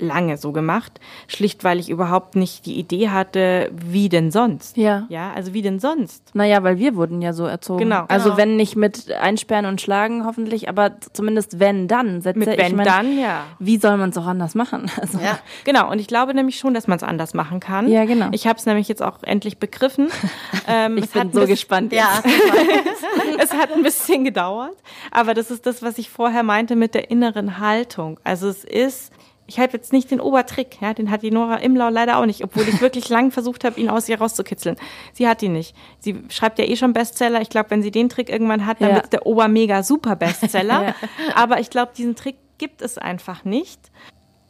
[0.00, 4.76] lange so gemacht, schlicht weil ich überhaupt nicht die Idee hatte, wie denn sonst.
[4.76, 5.06] Ja.
[5.08, 6.34] Ja, also wie denn sonst?
[6.34, 7.80] Naja, weil wir wurden ja so erzogen.
[7.84, 8.04] Genau.
[8.08, 8.36] Also Genau.
[8.38, 12.20] wenn nicht mit Einsperren und Schlagen hoffentlich, aber zumindest wenn dann.
[12.22, 12.38] Sätze.
[12.38, 13.44] Mit wenn mein, dann, ja.
[13.58, 14.90] Wie soll man es auch anders machen?
[15.00, 15.38] Also, Ja.
[15.64, 17.88] Genau, und ich glaube nämlich schon, dass man es anders machen kann.
[17.88, 18.28] Ja, genau.
[18.32, 20.08] Ich habe es nämlich jetzt auch endlich begriffen.
[20.66, 21.92] Ähm, Ich es bin hat so gespannt.
[21.92, 22.22] Ja,
[23.38, 24.74] es hat ein bisschen gedauert,
[25.10, 28.18] aber das ist das, was ich vorher meinte mit der inneren Haltung.
[28.24, 29.12] Also es ist,
[29.46, 32.42] ich habe jetzt nicht den Obertrick, ja, den hat die Nora Imlau leider auch nicht,
[32.42, 34.76] obwohl ich wirklich lang versucht habe, ihn aus ihr rauszukitzeln.
[35.12, 35.76] Sie hat ihn nicht.
[35.98, 37.42] Sie schreibt ja eh schon Bestseller.
[37.42, 38.94] Ich glaube, wenn sie den Trick irgendwann hat, dann Ja.
[38.96, 40.94] wird's der Obermega Super Bestseller.
[41.28, 41.34] Ja.
[41.34, 43.80] Aber ich glaube, diesen Trick gibt es einfach nicht.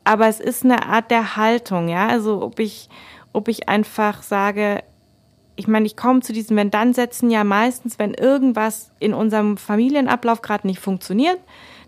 [0.05, 2.07] Aber es ist eine Art der Haltung, ja.
[2.07, 2.88] Also ob ich,
[3.32, 4.84] ob ich einfach sage,
[5.57, 10.66] ich meine, ich komme zu diesen Wenn-Dann-Sätzen ja meistens, wenn irgendwas in unserem Familienablauf gerade
[10.66, 11.38] nicht funktioniert,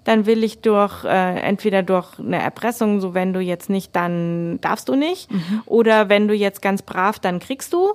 [0.07, 4.61] dann will ich durch äh, entweder durch eine Erpressung, so wenn du jetzt nicht, dann
[4.61, 5.28] darfst du nicht,
[5.66, 7.94] oder wenn du jetzt ganz brav, dann kriegst du.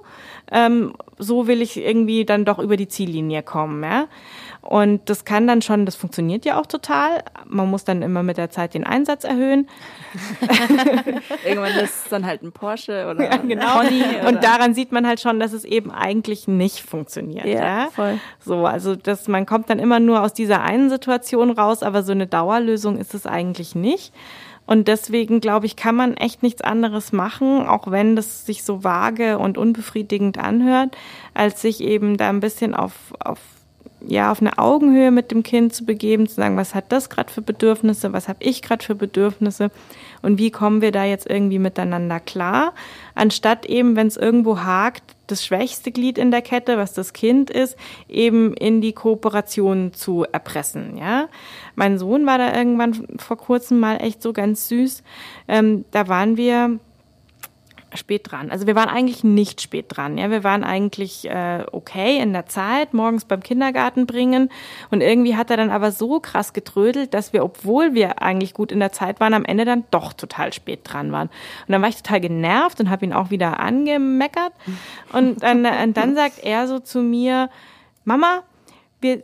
[0.51, 4.07] Ähm, so will ich irgendwie dann doch über die Ziellinie kommen, ja.
[4.61, 7.23] Und das kann dann schon, das funktioniert ja auch total.
[7.47, 9.67] Man muss dann immer mit der Zeit den Einsatz erhöhen.
[11.45, 13.79] Irgendwann ist es dann halt ein Porsche oder Ja, ein genau.
[13.79, 14.03] Pony.
[14.19, 17.45] Oder Und daran sieht man halt schon, dass es eben eigentlich nicht funktioniert.
[17.45, 18.19] Ja, Ja, voll.
[18.39, 22.11] So, also dass man kommt dann immer nur aus dieser einen Situation raus, aber so
[22.11, 24.13] eine Dauerlösung ist es eigentlich nicht.
[24.67, 28.83] Und deswegen glaube ich, kann man echt nichts anderes machen, auch wenn das sich so
[28.83, 30.95] vage und unbefriedigend anhört,
[31.33, 33.39] als sich eben da ein bisschen auf, auf
[34.11, 37.31] ja, auf eine Augenhöhe mit dem Kind zu begeben, zu sagen, was hat das gerade
[37.31, 39.71] für Bedürfnisse, was habe ich gerade für Bedürfnisse
[40.21, 42.73] und wie kommen wir da jetzt irgendwie miteinander klar,
[43.15, 47.49] anstatt eben, wenn es irgendwo hakt, das schwächste Glied in der Kette, was das Kind
[47.49, 47.77] ist,
[48.09, 50.97] eben in die Kooperation zu erpressen.
[50.97, 51.29] Ja,
[51.75, 55.03] mein Sohn war da irgendwann vor kurzem mal echt so ganz süß.
[55.47, 56.79] Ähm, da waren wir
[57.93, 58.51] spät dran.
[58.51, 60.17] Also wir waren eigentlich nicht spät dran.
[60.17, 64.49] Ja, wir waren eigentlich äh, okay in der Zeit, morgens beim Kindergarten bringen.
[64.89, 68.71] Und irgendwie hat er dann aber so krass getrödelt, dass wir, obwohl wir eigentlich gut
[68.71, 71.27] in der Zeit waren, am Ende dann doch total spät dran waren.
[71.27, 74.53] Und dann war ich total genervt und habe ihn auch wieder angemeckert.
[75.11, 77.49] Und dann, und dann sagt er so zu mir,
[78.05, 78.43] Mama,
[79.01, 79.21] wir,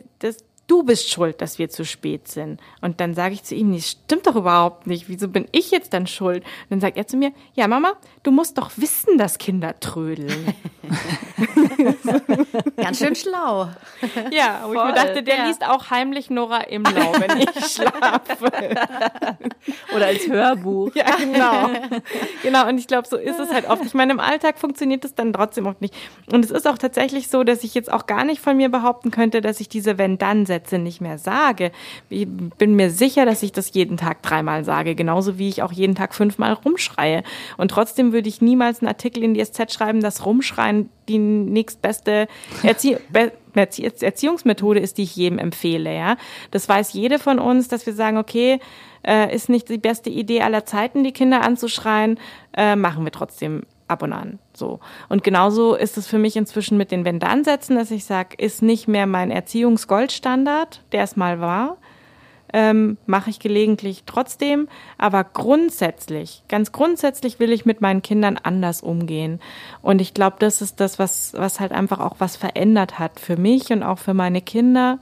[0.68, 2.60] du bist schuld, dass wir zu spät sind.
[2.80, 5.08] Und dann sage ich zu ihm, das stimmt doch überhaupt nicht.
[5.08, 6.44] Wieso bin ich jetzt dann schuld?
[6.44, 10.54] Und dann sagt er zu mir, ja Mama, du musst doch wissen, dass Kinder trödeln.
[12.76, 13.68] Ganz schön schlau.
[14.30, 15.46] Ja, wo ich mir dachte, der ja.
[15.46, 18.50] liest auch heimlich Nora Imlau, wenn ich schlafe.
[19.94, 20.94] Oder als Hörbuch.
[20.94, 21.70] Ja, genau.
[22.42, 23.84] Genau, und ich glaube, so ist es halt oft.
[23.84, 25.94] Ich meine, im Alltag funktioniert es dann trotzdem oft nicht.
[26.30, 29.10] Und es ist auch tatsächlich so, dass ich jetzt auch gar nicht von mir behaupten
[29.10, 31.72] könnte, dass ich diese Wenn-Dann-Sätze nicht mehr sage.
[32.08, 32.26] Ich
[32.58, 35.94] bin mir sicher, dass ich das jeden Tag dreimal sage, genauso wie ich auch jeden
[35.94, 37.22] Tag fünfmal rumschreie.
[37.56, 42.28] Und trotzdem würde ich niemals einen Artikel in die SZ schreiben, dass Rumschreien die nächstbeste
[42.62, 45.92] Erzie Be Erzie Erziehungsmethode ist, die ich jedem empfehle.
[45.92, 46.16] Ja,
[46.52, 48.60] das weiß jede von uns, dass wir sagen, okay,
[49.04, 52.20] äh, ist nicht die beste Idee aller Zeiten, die Kinder anzuschreien,
[52.56, 54.38] äh, machen wir trotzdem ab und an.
[54.58, 54.80] So.
[55.08, 58.88] Und genauso ist es für mich inzwischen mit den Wenn-Dann-Sätzen, dass ich sage, ist nicht
[58.88, 61.76] mehr mein Erziehungsgoldstandard, der es mal war.
[62.50, 68.80] Ähm, mache ich gelegentlich trotzdem, aber grundsätzlich, ganz grundsätzlich will ich mit meinen Kindern anders
[68.80, 69.38] umgehen.
[69.82, 73.36] Und ich glaube, das ist das, was, was halt einfach auch was verändert hat für
[73.36, 74.98] mich und auch für meine Kinder.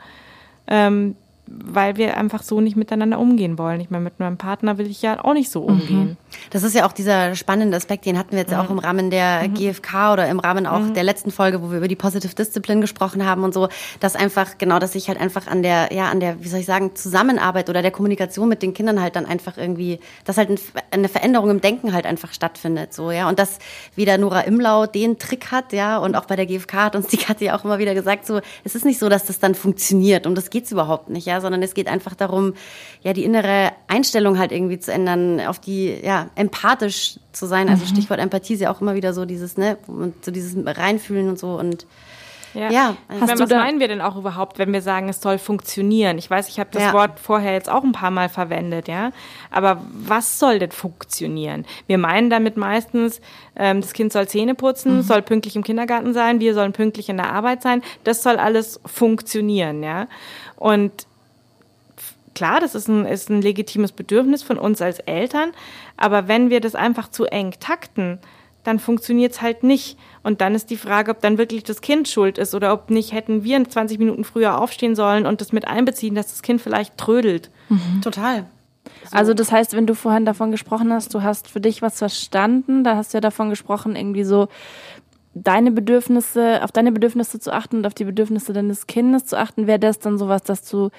[0.66, 1.14] Ähm,
[1.47, 3.80] weil wir einfach so nicht miteinander umgehen wollen.
[3.80, 6.16] Ich meine, mit meinem Partner will ich ja auch nicht so umgehen.
[6.51, 9.49] Das ist ja auch dieser spannende Aspekt, den hatten wir jetzt auch im Rahmen der
[9.49, 13.24] GfK oder im Rahmen auch der letzten Folge, wo wir über die Positive Discipline gesprochen
[13.24, 13.68] haben und so,
[14.01, 16.66] dass einfach, genau, dass sich halt einfach an der, ja, an der, wie soll ich
[16.66, 20.59] sagen, Zusammenarbeit oder der Kommunikation mit den Kindern halt dann einfach irgendwie, dass halt ein,
[20.90, 23.59] eine Veränderung im Denken halt einfach stattfindet, so, ja, und dass
[23.94, 27.18] wieder Nora Imlau den Trick hat, ja, und auch bei der GfK hat uns die
[27.18, 30.34] Katja auch immer wieder gesagt, so, es ist nicht so, dass das dann funktioniert, um
[30.34, 32.55] das geht's überhaupt nicht, ja, sondern es geht einfach darum,
[33.03, 37.68] ja, die innere Einstellung halt irgendwie zu ändern, auf die, ja, empathisch zu sein.
[37.68, 41.28] Also Stichwort Empathie ist ja auch immer wieder so dieses, ne, und so dieses Reinfühlen
[41.28, 41.87] und so und
[42.55, 42.70] Ja.
[42.70, 46.16] Ja, meine, was meinen wir denn auch überhaupt, wenn wir sagen, es soll funktionieren?
[46.16, 46.93] Ich weiß, ich habe das Ja.
[46.95, 49.11] Wort vorher jetzt auch ein paar Mal verwendet, ja.
[49.51, 51.66] Aber was soll denn funktionieren?
[51.87, 53.20] Wir meinen damit meistens,
[53.57, 57.18] ähm, das Kind soll Zähne putzen, soll pünktlich im Kindergarten sein, wir sollen pünktlich in
[57.18, 57.82] der Arbeit sein.
[58.05, 60.09] Das soll alles funktionieren, ja.
[60.57, 61.07] Und
[62.37, 65.53] klar, das ist ein, ist ein legitimes Bedürfnis von uns als Eltern,
[65.97, 68.18] aber wenn wir das einfach zu eng takten,
[68.62, 69.97] dann funktioniert es halt nicht.
[70.22, 73.12] Und dann ist die Frage, ob dann wirklich das Kind schuld ist oder ob nicht
[73.12, 76.99] hätten wir 20 Minuten früher aufstehen sollen und das mit einbeziehen, dass das Kind vielleicht
[76.99, 77.51] trödelt.
[78.03, 78.47] total.
[79.11, 82.84] Also das heißt, wenn du vorhin davon gesprochen hast, du hast für dich was verstanden,
[82.84, 84.49] da hast du ja davon gesprochen, irgendwie so
[85.34, 89.66] deine Bedürfnisse, auf deine Bedürfnisse zu achten und auf die Bedürfnisse deines Kindes zu achten,
[89.66, 90.91] wäre das dann sowas, dass du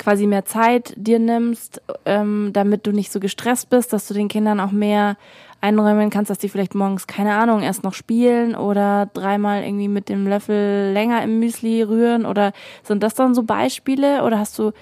[0.00, 4.28] quasi mehr Zeit dir nimmst, ähm, damit du nicht so gestresst bist, dass du den
[4.28, 5.16] Kindern auch mehr
[5.60, 10.08] einräumen kannst, dass die vielleicht morgens, keine Ahnung, erst noch spielen oder dreimal irgendwie mit
[10.08, 14.72] dem Löffel länger im Müsli rühren oder sind das dann so Beispiele oder hast du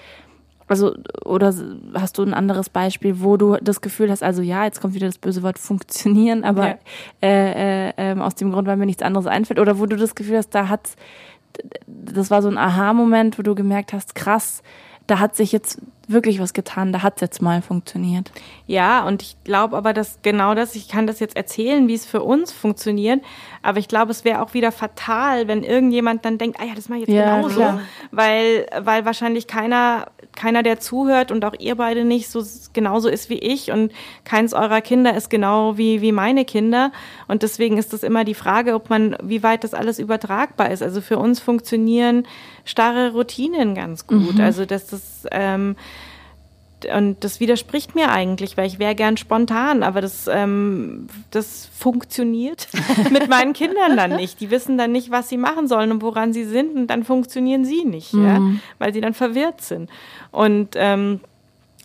[0.69, 0.93] also,
[1.25, 1.51] oder
[1.95, 5.07] hast du ein anderes Beispiel, wo du das Gefühl hast, also ja, jetzt kommt wieder
[5.07, 6.77] das böse Wort funktionieren, aber Ja.
[7.23, 10.13] äh, äh, ähm, aus dem Grund, weil mir nichts anderes einfällt, oder wo du das
[10.13, 10.95] Gefühl hast, da hat's,
[11.87, 14.61] das war so ein Aha-Moment, wo du gemerkt hast, krass,
[15.09, 15.79] da hat sich jetzt
[16.11, 18.31] wirklich was getan, da hat's jetzt mal funktioniert.
[18.65, 22.05] Ja, und ich glaube aber, dass genau das, ich kann das jetzt erzählen, wie es
[22.05, 23.21] für uns funktioniert,
[23.61, 26.89] aber ich glaube, es wäre auch wieder fatal, wenn irgendjemand dann denkt, ah ja, das
[26.89, 27.81] mache ich jetzt Ja, genauso, klar.
[28.11, 32.43] weil, weil wahrscheinlich keiner, keiner, der zuhört und auch ihr beide nicht so
[32.73, 33.91] genauso ist wie ich und
[34.23, 36.91] keins eurer Kinder ist genau wie, wie meine Kinder
[37.27, 40.81] und deswegen ist das immer die Frage, ob man, wie weit das alles übertragbar ist.
[40.81, 42.25] Also für uns funktionieren
[42.65, 45.75] starre Routinen ganz gut, also dass das, ähm,
[46.85, 52.67] und das widerspricht mir eigentlich, weil ich wäre gern spontan, aber das, ähm, das funktioniert
[53.11, 54.39] mit meinen Kindern dann nicht.
[54.39, 57.65] Die wissen dann nicht, was sie machen sollen und woran sie sind und dann funktionieren
[57.65, 58.41] sie nicht, ja,
[58.77, 59.89] weil sie dann verwirrt sind.
[60.31, 61.19] Und ähm,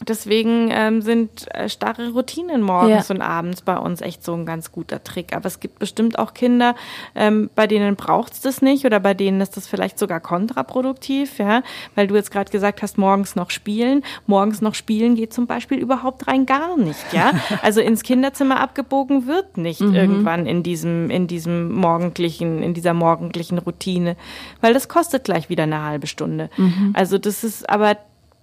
[0.09, 3.15] deswegen ähm, sind äh, starre Routinen morgens Ja.
[3.15, 5.35] und abends bei uns echt so ein ganz guter Trick.
[5.35, 6.75] Aber es gibt bestimmt auch Kinder,
[7.15, 11.63] ähm, bei denen braucht's das nicht oder bei denen ist das vielleicht sogar kontraproduktiv, ja,
[11.95, 14.03] weil du jetzt gerade gesagt hast, morgens noch spielen.
[14.27, 17.33] Morgens noch spielen geht zum Beispiel überhaupt rein gar nicht, ja.
[17.63, 23.59] Also ins Kinderzimmer abgebogen wird nicht irgendwann in diesem, in diesem morgendlichen, in dieser morgendlichen
[23.59, 24.17] Routine,
[24.61, 26.51] weil das kostet gleich wieder eine halbe Stunde.
[26.95, 27.97] Also das ist aber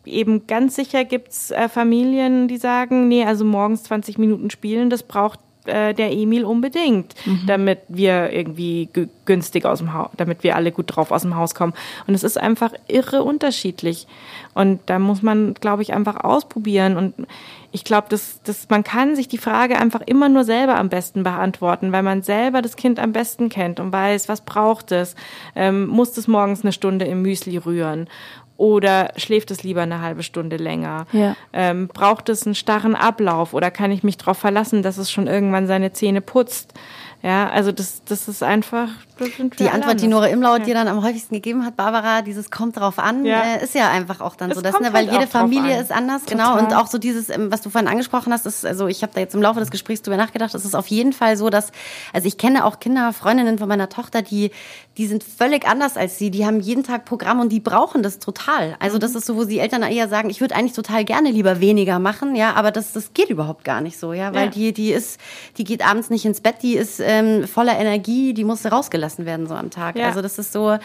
[0.05, 5.03] eben ganz sicher gibt's äh, Familien, die sagen, nee, also morgens 20 Minuten spielen, das
[5.03, 7.41] braucht äh, der Emil unbedingt, mhm.
[7.45, 8.89] damit wir irgendwie
[9.25, 11.73] günstig aus dem Haus, damit wir alle gut drauf aus dem Haus kommen.
[12.07, 14.07] Und es ist einfach irre unterschiedlich.
[14.55, 16.97] Und da muss man, glaube ich, einfach ausprobieren.
[16.97, 17.13] Und
[17.71, 21.21] ich glaube, dass, dass man kann sich die Frage einfach immer nur selber am besten
[21.21, 25.15] beantworten, weil man selber das Kind am besten kennt und weiß, was braucht es.
[25.55, 28.09] Ähm, muss es morgens eine Stunde im Müsli rühren?
[28.61, 31.07] Oder schläft es lieber eine halbe Stunde länger?
[31.13, 31.35] Ja.
[31.51, 35.25] Ähm, braucht es einen starren Ablauf oder kann ich mich darauf verlassen, dass es schon
[35.25, 36.75] irgendwann seine Zähne putzt?
[37.23, 38.89] Ja, also das, das ist einfach.
[39.19, 40.65] Das die Antwort, die Nora Imlaut ja.
[40.65, 43.41] dir dann am häufigsten gegeben hat, Barbara, dieses kommt drauf an, ja.
[43.41, 44.91] äh, ist ja einfach auch dann es so das, ne?
[44.91, 46.55] weil halt jede Familie ist anders, Total.
[46.55, 46.59] genau.
[46.59, 49.21] Und auch so dieses, ähm, was du vorhin angesprochen hast, ist, also ich habe da
[49.21, 51.71] jetzt im Laufe des Gesprächs drüber nachgedacht, es ist auf jeden Fall so, dass,
[52.11, 54.49] also ich kenne auch Kinder, Freundinnen von meiner Tochter, die,
[54.97, 58.17] die sind völlig anders als sie, die haben jeden Tag Programm und die brauchen das
[58.17, 58.75] total.
[58.79, 59.17] Also das mhm.
[59.17, 62.35] ist so, wo die Eltern eher sagen, ich würde eigentlich total gerne lieber weniger machen,
[62.35, 64.51] ja, aber das, das geht überhaupt gar nicht so, ja, weil ja.
[64.51, 65.19] die, die ist,
[65.57, 69.47] die geht abends nicht ins Bett, die ist ähm, voller Energie, die muss rausgelassen werden
[69.47, 69.95] so am Tag.
[69.95, 70.07] Ja.
[70.07, 70.77] Also das ist so.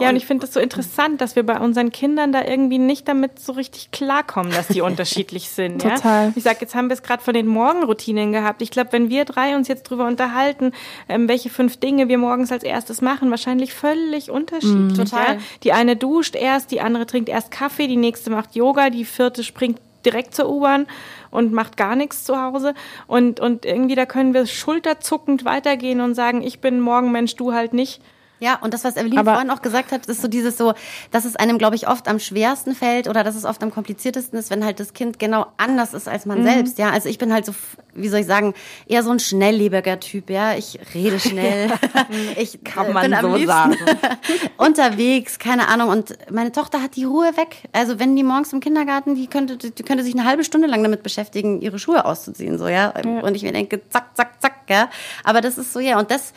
[0.00, 3.06] Ja, und ich finde das so interessant, dass wir bei unseren Kindern da irgendwie nicht
[3.06, 5.82] damit so richtig klarkommen, dass die unterschiedlich sind.
[5.82, 6.26] Total.
[6.26, 6.32] Ja?
[6.34, 8.60] Ich sag, jetzt haben wir es gerade von den Morgenroutinen gehabt.
[8.60, 10.72] Ich glaube, wenn wir drei uns jetzt drüber unterhalten,
[11.08, 14.74] ähm, welche fünf Dinge wir morgens als erstes machen, wahrscheinlich völlig unterschiedlich.
[14.74, 14.94] Mhm.
[14.94, 15.34] Total.
[15.34, 15.40] Ja?
[15.62, 19.44] Die eine duscht erst, die andere trinkt erst Kaffee, die nächste macht Yoga, die vierte
[19.44, 20.86] springt direkt zur U-Bahn
[21.34, 22.74] und macht gar nichts zu Hause.
[23.08, 27.74] Und, und irgendwie da können wir schulterzuckend weitergehen und sagen, ich bin Morgenmensch, du halt
[27.74, 28.00] nicht.
[28.40, 30.74] Ja, und das, was Evelyn Aber vorhin auch gesagt hat, ist so dieses so,
[31.12, 34.38] dass es einem, glaube ich, oft am schwersten fällt oder dass es oft am kompliziertesten
[34.38, 36.44] ist, wenn halt das Kind genau anders ist als man mhm.
[36.44, 36.78] selbst.
[36.78, 37.54] Ja, also ich bin halt so,
[37.94, 38.52] wie soll ich sagen,
[38.86, 40.30] eher so ein schnelllebiger Typ.
[40.30, 41.70] Ja, ich rede schnell.
[42.36, 43.76] ich Kann man bin am so sagen.
[44.56, 45.88] unterwegs, keine Ahnung.
[45.88, 47.68] Und meine Tochter hat die Ruhe weg.
[47.72, 50.82] Also wenn die morgens im Kindergarten, die könnte, die könnte sich eine halbe Stunde lang
[50.82, 52.92] damit beschäftigen, ihre Schuhe auszuziehen, so ja.
[52.94, 53.20] ja.
[53.20, 54.90] Und ich mir denke, zack, zack, zack, ja.
[55.22, 55.98] Aber das ist so ja.
[55.98, 56.34] Und das,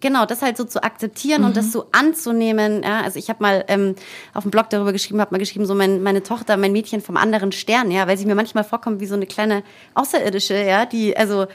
[0.00, 1.46] genau, das halt so zu akzeptieren akzeptieren mhm.
[1.46, 1.70] und das mhm.
[1.70, 2.82] so anzunehmen.
[2.82, 3.94] Ja, also ich habe mal ähm,
[4.34, 7.16] auf dem Blog darüber geschrieben, habe mal geschrieben, so mein, meine Tochter, mein Mädchen vom
[7.16, 9.62] anderen Stern, ja, weil sie mir manchmal vorkommt wie so eine kleine
[9.94, 11.46] Außerirdische, ja, die, also,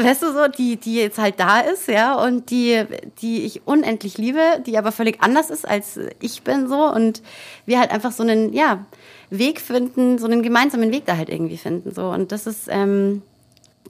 [0.00, 2.84] weißt du so, die, die jetzt halt da ist, ja, und die,
[3.20, 7.22] die ich unendlich liebe, die aber völlig anders ist, als ich bin so und
[7.66, 8.86] wir halt einfach so einen, ja,
[9.30, 13.20] Weg finden, so einen gemeinsamen Weg da halt irgendwie finden, so und das ist ähm,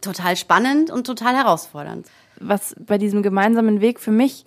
[0.00, 2.06] total spannend und total herausfordernd.
[2.40, 4.44] Was bei diesem gemeinsamen Weg für mich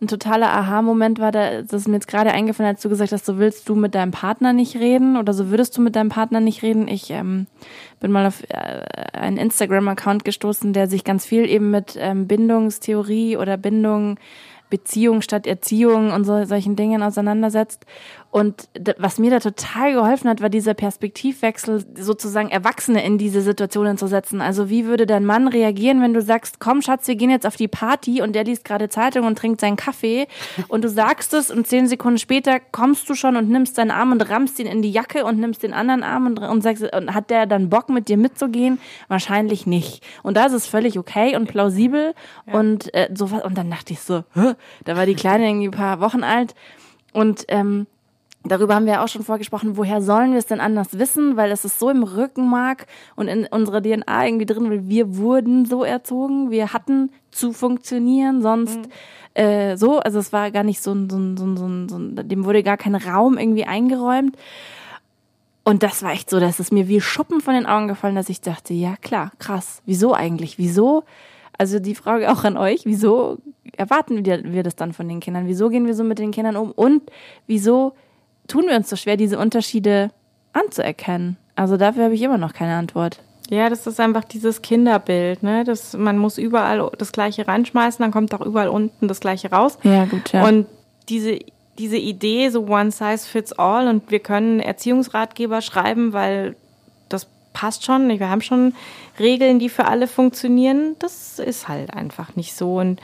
[0.00, 3.26] ein totaler Aha-Moment war, da, das ist mir jetzt gerade eingefallen, als du gesagt hast,
[3.26, 6.40] so willst du mit deinem Partner nicht reden oder so würdest du mit deinem Partner
[6.40, 6.88] nicht reden.
[6.88, 7.46] Ich ähm,
[8.00, 8.82] bin mal auf äh,
[9.12, 14.18] einen Instagram-Account gestoßen, der sich ganz viel eben mit ähm, Bindungstheorie oder Bindung
[14.70, 17.86] Beziehung statt Erziehung und so, solchen Dingen auseinandersetzt.
[18.34, 18.68] Und
[18.98, 24.08] was mir da total geholfen hat, war dieser Perspektivwechsel, sozusagen Erwachsene in diese Situationen zu
[24.08, 24.40] setzen.
[24.40, 27.54] Also wie würde dein Mann reagieren, wenn du sagst, komm Schatz, wir gehen jetzt auf
[27.54, 30.26] die Party und der liest gerade Zeitung und trinkt seinen Kaffee
[30.66, 34.10] und du sagst es und zehn Sekunden später kommst du schon und nimmst deinen Arm
[34.10, 37.14] und rammst ihn in die Jacke und nimmst den anderen Arm und, und sagst, und
[37.14, 38.80] hat der dann Bock mit dir mitzugehen?
[39.06, 40.04] Wahrscheinlich nicht.
[40.24, 42.14] Und da ist es völlig okay und plausibel
[42.48, 42.58] ja.
[42.58, 44.54] und äh, so und dann dachte ich so, Hä?
[44.86, 46.56] da war die Kleine irgendwie ein paar Wochen alt
[47.12, 47.86] und ähm,
[48.46, 51.64] Darüber haben wir auch schon vorgesprochen, woher sollen wir es denn anders wissen, weil es
[51.64, 52.86] ist so im Rückenmark
[53.16, 58.42] und in unserer DNA irgendwie drin, weil wir wurden so erzogen, wir hatten zu funktionieren,
[58.42, 59.42] sonst mhm.
[59.42, 61.88] äh, so, also es war gar nicht so ein, so ein, so ein, so ein,
[61.88, 64.36] so ein, dem wurde gar kein Raum irgendwie eingeräumt.
[65.64, 68.28] Und das war echt so, dass es mir wie Schuppen von den Augen gefallen, dass
[68.28, 71.04] ich dachte, ja klar, krass, wieso eigentlich, wieso?
[71.56, 73.38] Also die Frage auch an euch, wieso
[73.72, 75.46] erwarten wir, wir das dann von den Kindern?
[75.46, 76.72] Wieso gehen wir so mit den Kindern um?
[76.72, 77.02] Und
[77.46, 77.94] wieso
[78.48, 80.10] tun wir uns so schwer, diese Unterschiede
[80.52, 81.36] anzuerkennen?
[81.56, 83.20] Also dafür habe ich immer noch keine Antwort.
[83.50, 85.64] Ja, das ist einfach dieses Kinderbild, ne?
[85.64, 89.78] Das, man muss überall das Gleiche reinschmeißen, dann kommt auch überall unten das Gleiche raus.
[89.82, 90.46] Ja, gut, ja.
[90.46, 90.66] Und
[91.10, 91.38] diese,
[91.78, 96.56] diese Idee, so one size fits all und wir können Erziehungsratgeber schreiben, weil
[97.10, 98.74] das passt schon, wir haben schon
[99.18, 102.78] Regeln, die für alle funktionieren, das ist halt einfach nicht so.
[102.78, 103.00] Und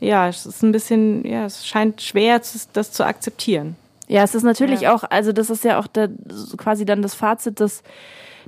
[0.00, 2.40] ja, es ist ein bisschen, ja, es scheint schwer,
[2.72, 3.76] das zu akzeptieren.
[4.08, 4.94] Ja, es ist natürlich ja.
[4.94, 6.10] auch, also das ist ja auch der,
[6.56, 7.82] quasi dann das Fazit des,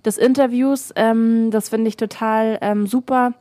[0.05, 0.93] des Interviews.
[0.97, 3.35] Ähm, das finde ich total ähm, super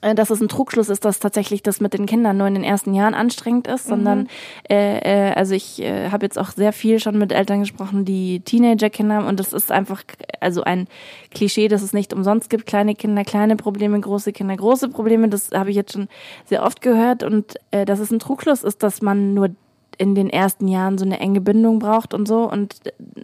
[0.00, 2.62] äh, dass es ein Trugschluss ist, dass tatsächlich das mit den Kindern nur in den
[2.62, 3.90] ersten Jahren anstrengend ist, mhm.
[3.90, 4.28] sondern
[4.70, 8.40] äh, äh, also ich äh, habe jetzt auch sehr viel schon mit Eltern gesprochen, die
[8.40, 10.04] Teenager-Kinder haben und das ist einfach
[10.40, 10.86] also ein
[11.32, 15.50] Klischee, dass es nicht umsonst gibt, kleine Kinder, kleine Probleme, große Kinder, große Probleme, das
[15.52, 16.08] habe ich jetzt schon
[16.44, 19.50] sehr oft gehört und äh, dass es ein Trugschluss ist, dass man nur
[19.98, 22.76] in den ersten Jahren so eine enge Bindung braucht und so und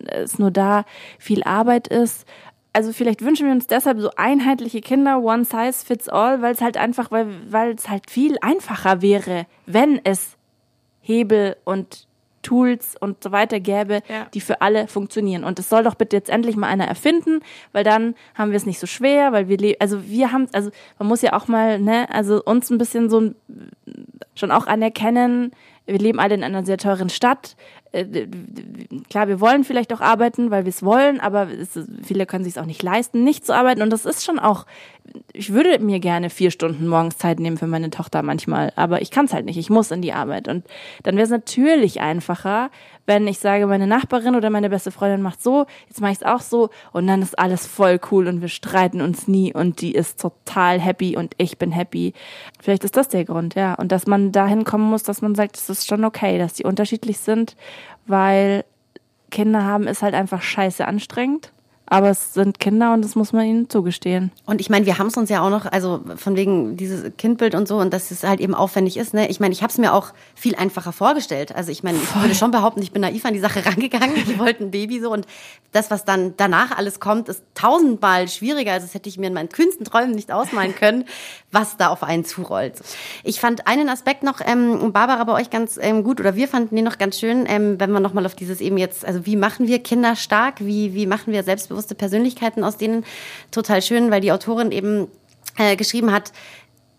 [0.07, 0.85] es nur da
[1.19, 2.27] viel Arbeit ist.
[2.73, 6.61] also vielleicht wünschen wir uns deshalb so einheitliche Kinder, one size fits all, weil es
[6.61, 10.37] halt einfach, weil, weil es halt viel einfacher wäre, wenn es
[11.01, 12.09] Hebel und
[12.43, 14.27] Tools und so weiter gäbe, Ja.
[14.35, 15.45] die für alle funktionieren.
[15.45, 17.41] Und das soll doch bitte jetzt endlich mal einer erfinden,
[17.73, 20.71] weil dann haben wir es nicht so schwer, weil wir leben, also wir haben, also
[20.99, 23.35] man muss ja auch mal, ne, also uns ein bisschen so ein,
[24.35, 25.53] schon auch anerkennen,
[25.87, 27.57] wir leben alle in einer sehr teuren Stadt.
[27.95, 28.27] Äh,
[29.11, 32.59] Klar, wir wollen vielleicht auch arbeiten, weil wir es wollen, aber es, viele können sich
[32.59, 33.83] auch nicht leisten, nicht zu arbeiten.
[33.83, 34.67] Und das ist schon auch,
[35.33, 39.11] ich würde mir gerne vier Stunden morgens Zeit nehmen für meine Tochter manchmal, aber ich
[39.11, 39.59] kann es halt nicht.
[39.59, 40.49] Ich muss in die Arbeit.
[40.49, 40.65] Und
[41.03, 42.71] dann wäre es natürlich einfacher,
[43.07, 46.25] wenn ich sage, meine Nachbarin oder meine beste Freundin macht so, jetzt mache ich es
[46.25, 49.93] auch so und dann ist alles voll cool und wir streiten uns nie und die
[49.93, 52.15] ist total happy und ich bin happy.
[52.63, 53.75] Vielleicht ist das der Grund, ja.
[53.75, 56.65] Und dass man dahin kommen muss, dass man sagt, es ist schon okay, dass die
[56.65, 57.57] unterschiedlich sind,
[58.07, 58.65] weil
[59.31, 61.53] Kinder haben ist halt einfach scheiße anstrengend.
[61.87, 64.33] Aber es sind Kinder und das muss man ihnen zugestehen.
[64.47, 67.55] Und ich meine, wir haben es uns ja auch noch, also von wegen dieses Kindbild
[67.55, 69.13] und so und dass es halt eben aufwendig ist.
[69.13, 69.29] Ne?
[69.29, 71.55] Ich meine, ich habe es mir auch viel einfacher vorgestellt.
[71.55, 74.17] Also ich meine, ich würde schon behaupten, ich bin naiv an die Sache rangegangen.
[74.17, 75.27] Ich wollte ein Baby so und
[75.73, 78.73] das, was dann danach alles kommt, ist tausendmal schwieriger.
[78.73, 81.05] Also das hätte ich mir in meinen kühnsten Träumen nicht ausmalen können,
[81.53, 82.77] was da auf einen zurollt.
[83.25, 86.77] Ich fand einen Aspekt noch, ähm, Barbara, bei euch ganz ähm, gut oder wir fanden
[86.77, 89.67] den noch ganz schön, ähm, wenn wir nochmal auf dieses eben jetzt, also wie machen
[89.67, 91.43] wir Kinder stark, wie, wie machen wir
[91.75, 93.05] selbstbewusste Persönlichkeiten aus denen
[93.51, 95.09] total schön, weil die Autorin eben
[95.59, 96.33] äh, geschrieben hat,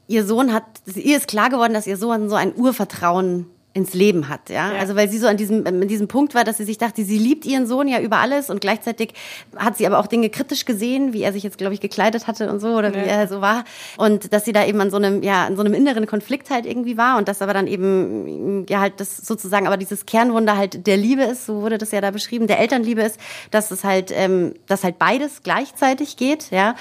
[0.07, 4.29] ihr Sohn hat, ihr ist klar geworden, dass ihr Sohn so ein Urvertrauen ins Leben
[4.29, 4.71] hat, ja?
[4.73, 4.79] Ja.
[4.79, 7.17] Also weil sie so an diesem an diesem Punkt war, dass sie sich dachte, sie
[7.17, 9.13] liebt ihren Sohn ja über alles und gleichzeitig
[9.57, 12.49] hat sie aber auch Dinge kritisch gesehen, wie er sich jetzt glaube ich gekleidet hatte
[12.49, 13.03] und so oder wie Ja.
[13.03, 13.65] er so war
[13.97, 16.65] und dass sie da eben an so einem ja an so einem inneren Konflikt halt
[16.65, 20.87] irgendwie war und dass aber dann eben ja halt das sozusagen aber dieses Kernwunder halt
[20.87, 23.19] der Liebe ist, so wurde das ja da beschrieben, der Elternliebe ist,
[23.51, 26.75] dass es halt ähm, dass halt beides gleichzeitig geht, ja?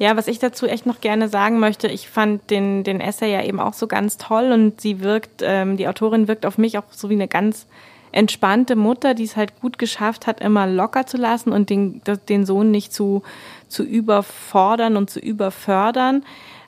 [0.00, 3.42] Ja, was ich dazu echt noch gerne sagen möchte, ich fand den, den Essay ja
[3.42, 6.84] eben auch so ganz toll und sie wirkt, ähm, die Autorin wirkt auf mich auch
[6.90, 7.66] so wie eine ganz
[8.12, 12.46] entspannte Mutter, die es halt gut geschafft hat, immer locker zu lassen und den, den
[12.46, 13.22] Sohn nicht zu,
[13.68, 16.24] zu überfordern und zu überfördern.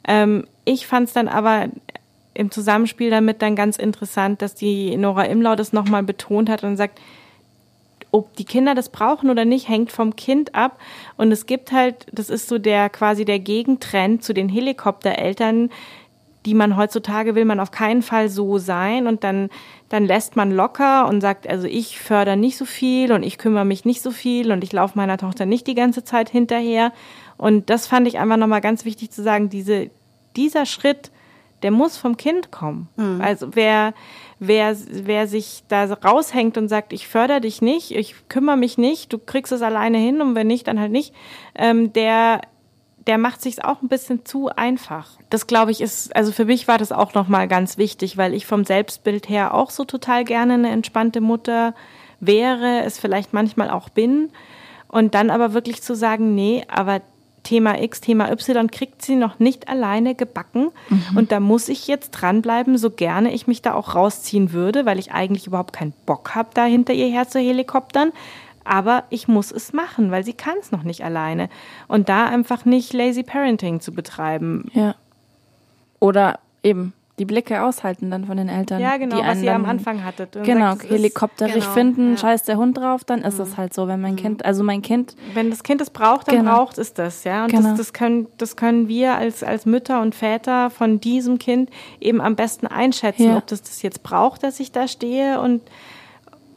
[0.07, 1.69] Ähm, ich fand es dann aber
[2.35, 6.77] im Zusammenspiel damit dann ganz interessant, dass die Nora Imlau das nochmal betont hat und
[6.77, 7.01] sagt,
[8.13, 10.79] ob die Kinder das brauchen oder nicht, hängt vom Kind ab.
[11.17, 15.71] Und es gibt halt, das ist so der quasi der Gegentrend zu den Helikoptereltern,
[16.47, 19.07] die man heutzutage will man auf keinen Fall so sein.
[19.07, 19.51] Und dann
[19.89, 23.65] dann lässt man locker und sagt, also ich fördere nicht so viel und ich kümmere
[23.65, 26.93] mich nicht so viel und ich laufe meiner Tochter nicht die ganze Zeit hinterher.
[27.37, 29.91] Und das fand ich einfach nochmal ganz wichtig zu sagen, diese
[30.37, 31.11] dieser Schritt,
[31.63, 32.89] der muss vom Kind kommen.
[33.21, 33.95] Also wer,
[34.39, 39.13] wer, wer sich da raushängt und sagt, ich fördere dich nicht, ich kümmere mich nicht,
[39.13, 41.15] du kriegst es alleine hin und wenn nicht, dann halt nicht,
[41.55, 42.41] ähm, der,
[43.11, 45.09] der macht sich's auch ein bisschen zu einfach.
[45.31, 48.47] Das glaube ich ist, also für mich war das auch nochmal ganz wichtig, weil ich
[48.47, 51.75] vom Selbstbild her auch so total gerne eine entspannte Mutter
[52.21, 54.31] wäre, es vielleicht manchmal auch bin.
[54.87, 57.01] Und dann aber wirklich zu sagen, nee, aber
[57.43, 60.71] Thema X, Thema Y kriegt sie noch nicht alleine gebacken.
[61.17, 65.01] Und da muss ich jetzt dranbleiben, so gerne ich mich da auch rausziehen würde, weil
[65.01, 68.13] ich eigentlich überhaupt keinen Bock habe, da hinter ihr her zu helikoptern.
[68.73, 71.49] Aber ich muss es machen, weil sie kann es noch nicht alleine.
[71.89, 74.71] Und da einfach nicht Lazy Parenting zu betreiben.
[74.75, 74.95] Ja.
[75.99, 78.81] Oder eben die Blicke aushalten dann von den Eltern.
[78.81, 80.37] Ja, genau, die was ihr am Anfang hattet.
[80.37, 82.17] Und Genau, sagt, helikopterig genau, finden, ja.
[82.19, 85.17] scheißt der Hund drauf, dann ist es halt so, wenn mein Kind, also mein Kind,
[85.35, 86.55] Wenn das Kind es braucht, dann Genau.
[86.55, 87.43] braucht es das, ja.
[87.45, 87.71] Und Genau.
[87.71, 92.21] das, das, können, das können wir als, als Mütter und Väter von diesem Kind eben
[92.21, 93.37] am besten einschätzen, Ja.
[93.39, 95.41] ob das das jetzt braucht, dass ich da stehe.
[95.41, 95.61] Und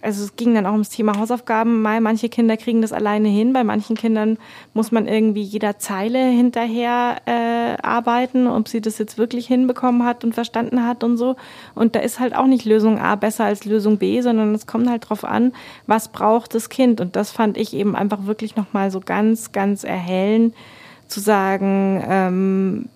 [0.04, 1.82] also es ging dann auch ums Thema Hausaufgaben.
[1.82, 4.38] Mal manche Kinder kriegen das alleine hin, bei manchen Kindern
[4.74, 10.24] muss man irgendwie jeder Zeile hinterher äh, arbeiten, ob sie das jetzt wirklich hinbekommen hat
[10.24, 11.38] und verstanden hat und so.
[11.74, 14.90] Und da ist halt auch nicht Lösung A besser als Lösung B, sondern es kommt
[14.90, 15.54] halt drauf an,
[15.88, 17.00] was braucht das Kind.
[17.00, 20.54] Und das fand ich eben einfach wirklich nochmal so ganz, ganz erhellend
[21.08, 22.90] zu sagen, ähm,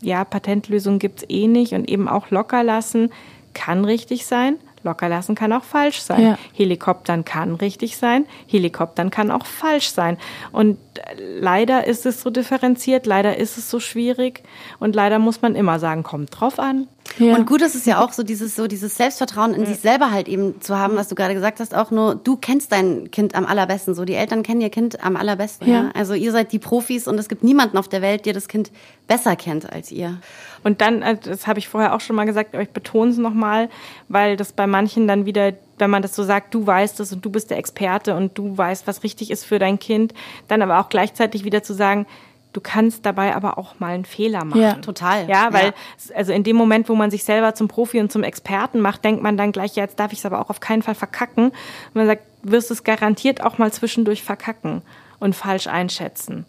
[0.00, 3.10] ja, Patentlösung gibt's eh nicht und eben auch locker lassen
[3.54, 4.56] kann richtig sein.
[4.84, 6.22] Locker lassen kann auch falsch sein.
[6.22, 6.38] Ja.
[6.52, 8.26] Helikoptern kann richtig sein.
[8.46, 10.18] Helikoptern kann auch falsch sein.
[10.50, 10.78] Und
[11.16, 14.42] leider ist es so differenziert, leider ist es so schwierig
[14.78, 16.88] und leider muss man immer sagen, kommt drauf an.
[17.18, 17.34] ja.
[17.34, 20.28] Und gut ist es ja auch so dieses so dieses Selbstvertrauen in sich selber halt
[20.28, 23.46] eben zu haben, was du gerade gesagt hast, auch nur du kennst dein Kind am
[23.46, 25.68] allerbesten, so die Eltern kennen ihr Kind am allerbesten.
[25.68, 25.72] Ja.
[25.72, 25.90] Ja.
[25.94, 28.70] Also ihr seid die Profis und es gibt niemanden auf der Welt, der das Kind
[29.06, 30.18] besser kennt als ihr.
[30.64, 33.18] Und dann, äh, das habe ich vorher auch schon mal gesagt, aber ich betone es
[33.18, 33.68] nochmal,
[34.08, 35.52] weil das bei manchen dann wieder
[35.82, 38.56] wenn man das so sagt, du weißt es und du bist der Experte und du
[38.56, 40.14] weißt, was richtig ist für dein Kind,
[40.46, 42.06] dann aber auch gleichzeitig wieder zu sagen,
[42.52, 44.60] du kannst dabei aber auch mal einen Fehler machen.
[44.60, 45.28] Ja, total.
[45.28, 46.14] Ja, weil ja.
[46.14, 49.22] also in dem Moment, wo man sich selber zum Profi und zum Experten macht, denkt
[49.22, 51.46] man dann gleich, ja, jetzt darf ich es aber auch auf keinen Fall verkacken.
[51.46, 54.82] Und man sagt, wirst es garantiert auch mal zwischendurch verkacken
[55.18, 56.46] und falsch einschätzen.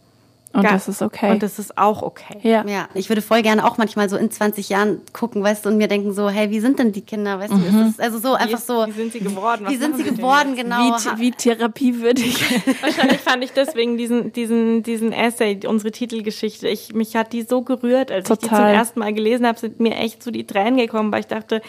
[0.53, 1.31] Und das ist okay.
[1.31, 2.37] Und das ist auch okay.
[2.43, 2.63] Ja.
[2.67, 2.87] ja.
[2.93, 5.87] Ich würde voll gerne auch manchmal so in 20 Jahren gucken, weißt du, und mir
[5.87, 7.63] denken so, hey, wie sind denn die Kinder, weißt mhm.
[7.71, 8.85] du, ist also so einfach so.
[8.85, 9.65] Wie sind sie geworden?
[9.65, 10.95] Was wie sind sie geworden, genau.
[10.95, 12.39] Wie, wie therapiewürdig.
[12.81, 17.63] Wahrscheinlich fand ich deswegen diesen, diesen, diesen Essay, unsere Titelgeschichte, ich, mich hat die so
[17.63, 18.43] gerührt, als Total.
[18.43, 21.21] ich die zum ersten Mal gelesen habe, sind mir echt so die Tränen gekommen, weil
[21.21, 21.63] ich dachte,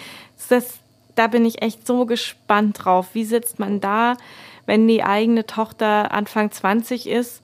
[0.50, 0.74] das,
[1.14, 3.08] da bin ich echt so gespannt drauf.
[3.14, 4.18] Wie sitzt man da,
[4.66, 7.40] wenn die eigene Tochter Anfang 20 ist?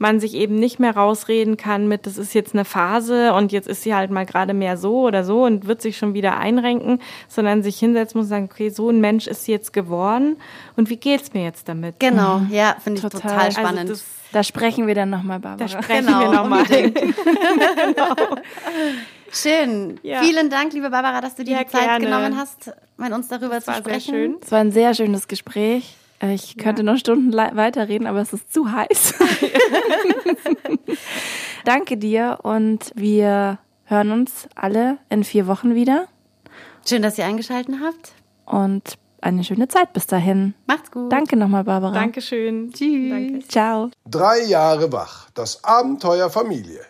[0.00, 3.68] Man sich eben nicht mehr rausreden kann mit, das ist jetzt eine Phase und jetzt
[3.68, 7.00] ist sie halt mal gerade mehr so oder so und wird sich schon wieder einrenken,
[7.28, 10.38] sondern sich hinsetzen muss und sagen, okay, so ein Mensch ist sie jetzt geworden
[10.76, 12.00] und wie geht's mir jetzt damit?
[12.00, 12.50] Genau, mhm.
[12.50, 13.90] ja, finde ich total, total also spannend.
[13.90, 15.68] Also da sprechen wir dann nochmal, Barbara.
[15.68, 16.64] Da sprechen genau, wir nochmal.
[16.70, 18.14] genau.
[19.30, 20.00] Schön.
[20.02, 20.22] Ja.
[20.22, 22.04] Vielen Dank, liebe Barbara, dass du dir ja, die Zeit gerne.
[22.06, 24.36] genommen hast, mit uns darüber das zu sprechen.
[24.42, 25.94] Es war ein sehr schönes Gespräch.
[26.20, 26.92] Äh, ich könnte ja.
[26.92, 29.14] noch Stunden weiterreden, aber es ist zu heiß.
[31.64, 36.06] Danke dir und wir hören uns alle in vier Wochen wieder.
[36.88, 38.12] Schön, dass ihr eingeschaltet habt.
[38.46, 40.54] Und eine schöne Zeit bis dahin.
[40.66, 41.12] Macht's gut.
[41.12, 41.92] Danke nochmal, Barbara.
[41.92, 42.72] Dankeschön.
[42.72, 43.10] Tschüss.
[43.10, 43.48] Danke.
[43.48, 43.90] Ciao.
[44.06, 45.28] Drei Jahre wach.
[45.34, 46.80] Das Abenteuer Familie.